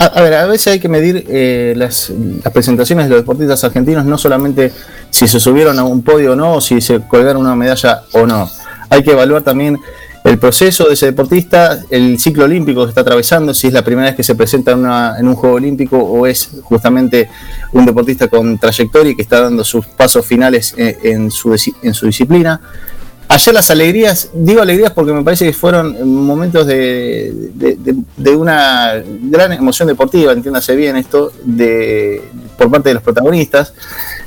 [0.00, 2.10] a, ver, a veces hay que medir eh, las,
[2.54, 4.72] presentaciones de los deportistas argentinos, no solamente
[5.10, 8.26] si se subieron a un podio o no, o si se colgaron una medalla o
[8.26, 8.48] no.
[8.88, 9.78] Hay que evaluar también
[10.24, 14.08] el proceso de ese deportista, el ciclo olímpico que está atravesando, si es la primera
[14.08, 17.28] vez que se presenta en, un Juego Olímpico o es justamente
[17.72, 22.06] un deportista con trayectoria y que está dando sus pasos finales en su, en su
[22.06, 22.60] disciplina.
[23.32, 27.52] Ayer las alegrías, digo alegrías porque me parece que fueron momentos de,
[28.36, 32.24] una gran emoción deportiva, entiéndase bien esto, de,
[32.58, 33.72] por parte de los protagonistas.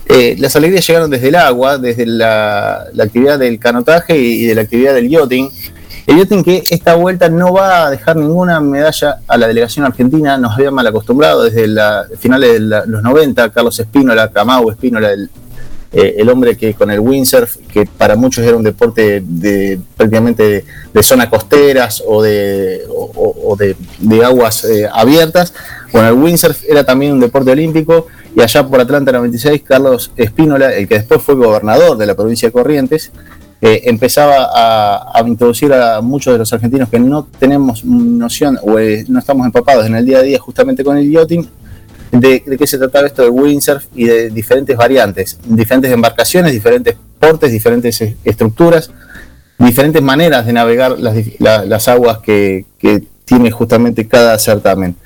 [0.06, 4.62] Eh, las alegrías llegaron desde el agua, desde la, actividad del canotaje y, de la
[4.62, 5.50] actividad del yachting.
[6.08, 10.38] El yachting que esta vuelta no va a dejar ninguna medalla a la delegación argentina,
[10.38, 15.30] nos había mal acostumbrado desde la finales de los 90, Carlos Espínola, Camau Espínola, el,
[15.94, 20.66] eh, el hombre que con el windsurf, que para muchos era un deporte de prácticamente
[20.92, 22.82] de, zonas costeras o de,
[24.00, 25.54] de, aguas eh, abiertas,
[25.92, 28.08] bueno, el windsurf era también un deporte olímpico.
[28.36, 32.48] Y allá por Atlanta 96, Carlos Espínola, el que después fue gobernador de la provincia
[32.48, 33.12] de Corrientes,
[33.62, 38.78] eh, empezaba a, introducir a muchos de los argentinos que no tenemos noción o
[39.08, 41.48] no estamos empapados en el día a día justamente con el yachting
[42.20, 47.52] de, qué se trataba esto de windsurf y de diferentes variantes, diferentes embarcaciones, diferentes portes,
[47.52, 48.92] diferentes estructuras,
[49.58, 52.66] diferentes maneras de navegar las, aguas que,
[53.26, 54.98] tiene justamente cada certamen.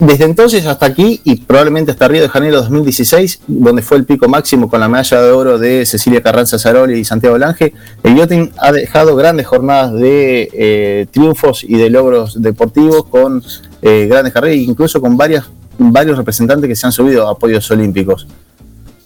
[0.00, 4.28] Desde entonces hasta aquí y probablemente hasta Río de Janeiro 2016, donde fue el pico
[4.28, 7.72] máximo con la medalla de oro de Cecilia Carranza Zaroli y Santiago Lange,
[8.02, 13.42] el yachting ha dejado grandes jornadas de eh, triunfos y de logros deportivos con
[13.82, 15.44] eh, grandes carreras, incluso con varias
[15.80, 18.26] varios representantes que se han subido a podios olímpicos.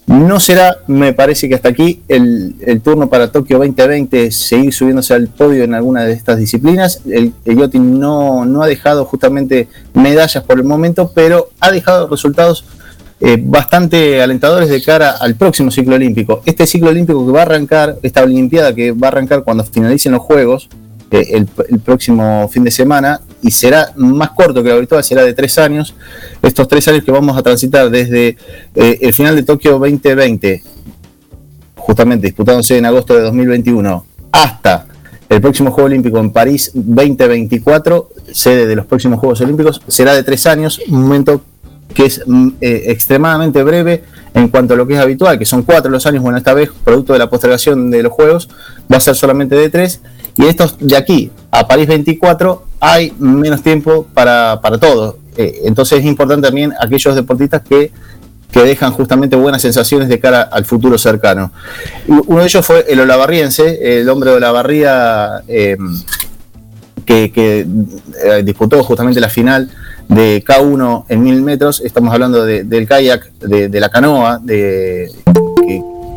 [0.07, 5.29] No será, me parece que hasta aquí, el, turno para Tokio 2020 seguir subiéndose al
[5.29, 7.01] podio en alguna de estas disciplinas.
[7.09, 12.65] El, el no, no ha dejado justamente medallas por el momento, pero ha dejado resultados
[13.19, 16.43] eh, bastante alentadores de cara al próximo ciclo olímpico.
[16.45, 20.11] Este ciclo olímpico que va a arrancar, esta Olimpiada que va a arrancar cuando finalicen
[20.11, 20.69] los Juegos,
[21.09, 25.21] eh, el, el, próximo fin de semana, y será más corto que lo habitual, será
[25.21, 25.93] de tres años.
[26.41, 28.37] Estos tres años que vamos a transitar desde
[28.73, 30.63] eh, el final de Tokio 2020,
[31.75, 34.87] justamente disputándose en agosto de 2021, hasta
[35.29, 40.23] el próximo Juego Olímpico en París 2024, sede de los próximos Juegos Olímpicos, será de
[40.23, 41.43] tres años, un momento
[41.93, 45.61] que es mm, eh, extremadamente breve en cuanto a lo que es habitual, que son
[45.61, 48.49] cuatro los años, bueno, esta vez, producto de la postergación de los Juegos,
[48.91, 50.01] va a ser solamente de tres,
[50.35, 55.17] y estos de aquí a París 24 hay menos tiempo para, para todo.
[55.37, 57.91] Eh, entonces es importante también aquellos deportistas que,
[58.53, 61.51] dejan justamente buenas sensaciones de cara al futuro cercano.
[62.07, 65.75] Uno de ellos fue el olavarriense, el hombre de Olavarría eh,
[67.05, 67.67] que, que
[68.23, 69.69] eh, disputó justamente la final
[70.07, 71.81] de K1 en mil metros.
[71.81, 75.11] Estamos hablando del kayak, de, la canoa, de,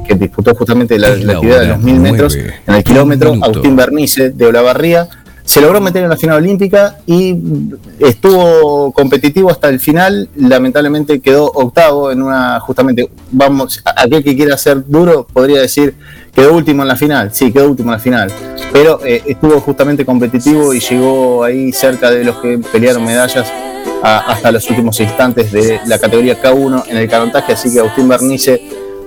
[0.07, 4.47] que, disputó justamente la, actividad de los mil metros en el kilómetro, Agustín Bernice de
[4.47, 5.09] Olavarría
[5.49, 7.35] se logró meter en la final olímpica y
[8.01, 10.29] estuvo competitivo hasta el final.
[10.37, 15.95] Lamentablemente quedó octavo en una, justamente, vamos, aquel que quiera ser duro podría decir
[16.35, 17.33] quedó último en la final.
[17.33, 18.31] Sí, quedó último en la final.
[18.75, 23.51] Pero eh, estuvo justamente competitivo y llegó ahí cerca de los que pelearon medallas
[24.03, 27.55] hasta los últimos instantes de la categoría K1 en el canotaje.
[27.55, 28.61] Así que Agustín Bernice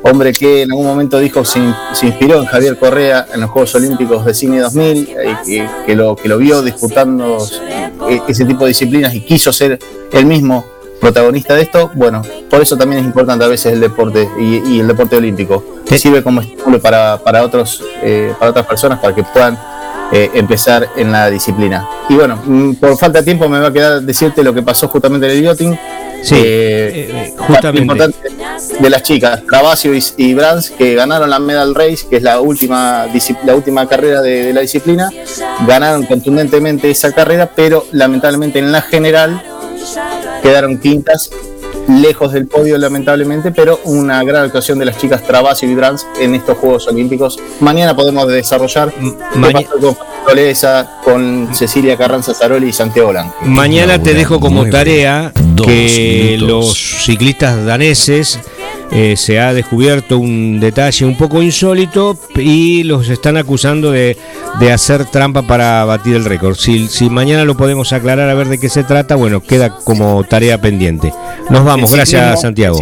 [0.03, 1.59] hombre que en algún momento dijo se,
[1.93, 5.09] se inspiró en Javier Correa en los Juegos Olímpicos de Cine 2000,
[5.47, 7.37] eh, que, lo, que lo vio disputando
[8.09, 9.79] eh, ese tipo de disciplinas y quiso ser
[10.11, 10.65] él mismo
[11.01, 11.91] protagonista de esto.
[11.95, 15.63] Bueno, por eso también es importante a veces el deporte y, el deporte olímpico.
[15.85, 19.57] Que sirve como estímulo para, para, otros, eh, para otras personas para que puedan
[20.13, 21.87] eh, empezar en la disciplina.
[22.07, 24.87] Y bueno, mm, por falta de tiempo me va a quedar decirte lo que pasó
[24.87, 25.79] justamente en el yachting.
[26.21, 28.13] Sí, eh, justamente.
[28.79, 32.39] de las chicas, Travasio y, y Brands, que ganaron la Medal Race, que es la
[32.39, 33.07] última,
[33.43, 35.09] la última carrera de la disciplina,
[35.67, 39.41] ganaron contundentemente esa carrera, pero lamentablemente en la general
[40.43, 41.31] quedaron quintas,
[41.87, 46.35] lejos del podio lamentablemente, pero una gran actuación de las chicas Travasio y Brands en
[46.35, 47.39] estos Juegos Olímpicos.
[47.59, 48.93] Mañana podemos desarrollar
[49.35, 49.97] mañana con
[51.03, 53.35] con Cecilia Carranza Zaroli y Santiago Blanco.
[53.41, 55.31] Mañana te dejo como tarea
[55.65, 56.73] que los
[57.03, 58.39] ciclistas daneses
[58.91, 64.17] eh, se ha descubierto un detalle un poco insólito y los están acusando de,
[64.73, 66.55] hacer trampa para batir el récord.
[66.55, 70.23] Si, si, mañana lo podemos aclarar a ver de qué se trata, bueno, queda como
[70.23, 71.13] tarea pendiente.
[71.49, 72.79] Nos vamos, gracias Santiago.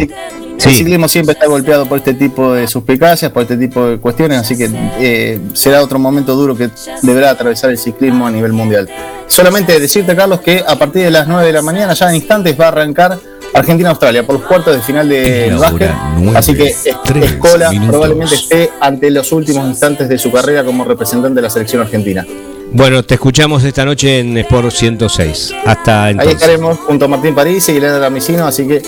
[0.64, 4.38] El ciclismo siempre está golpeado por este tipo de suspicacias, por este tipo de cuestiones,
[4.38, 6.70] así que eh, será otro momento duro que
[7.02, 8.88] deberá atravesar el ciclismo a nivel mundial.
[9.26, 12.58] Solamente decirte, Carlos, que a partir de las 9 de la mañana, ya en instantes,
[12.60, 13.18] va a arrancar
[13.54, 15.90] Argentina-Australia por los cuartos de final de básquet.
[16.34, 16.74] Así que
[17.22, 21.82] Escola probablemente esté ante los últimos instantes de su carrera como representante de la selección
[21.82, 22.26] argentina.
[22.72, 25.52] Bueno, te escuchamos esta noche en Sport 106.
[25.66, 26.34] Hasta entonces.
[26.34, 28.80] Ahí estaremos junto a Martín París y Elena Ramicino, así que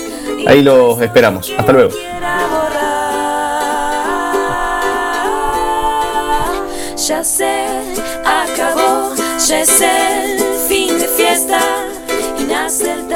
[0.45, 1.51] Ahí los esperamos.
[1.57, 1.91] Hasta luego.
[7.07, 7.67] Ya se
[8.25, 9.13] acabó,
[9.47, 10.39] ya es el
[10.69, 11.59] fin de fiesta
[12.39, 13.07] y nace el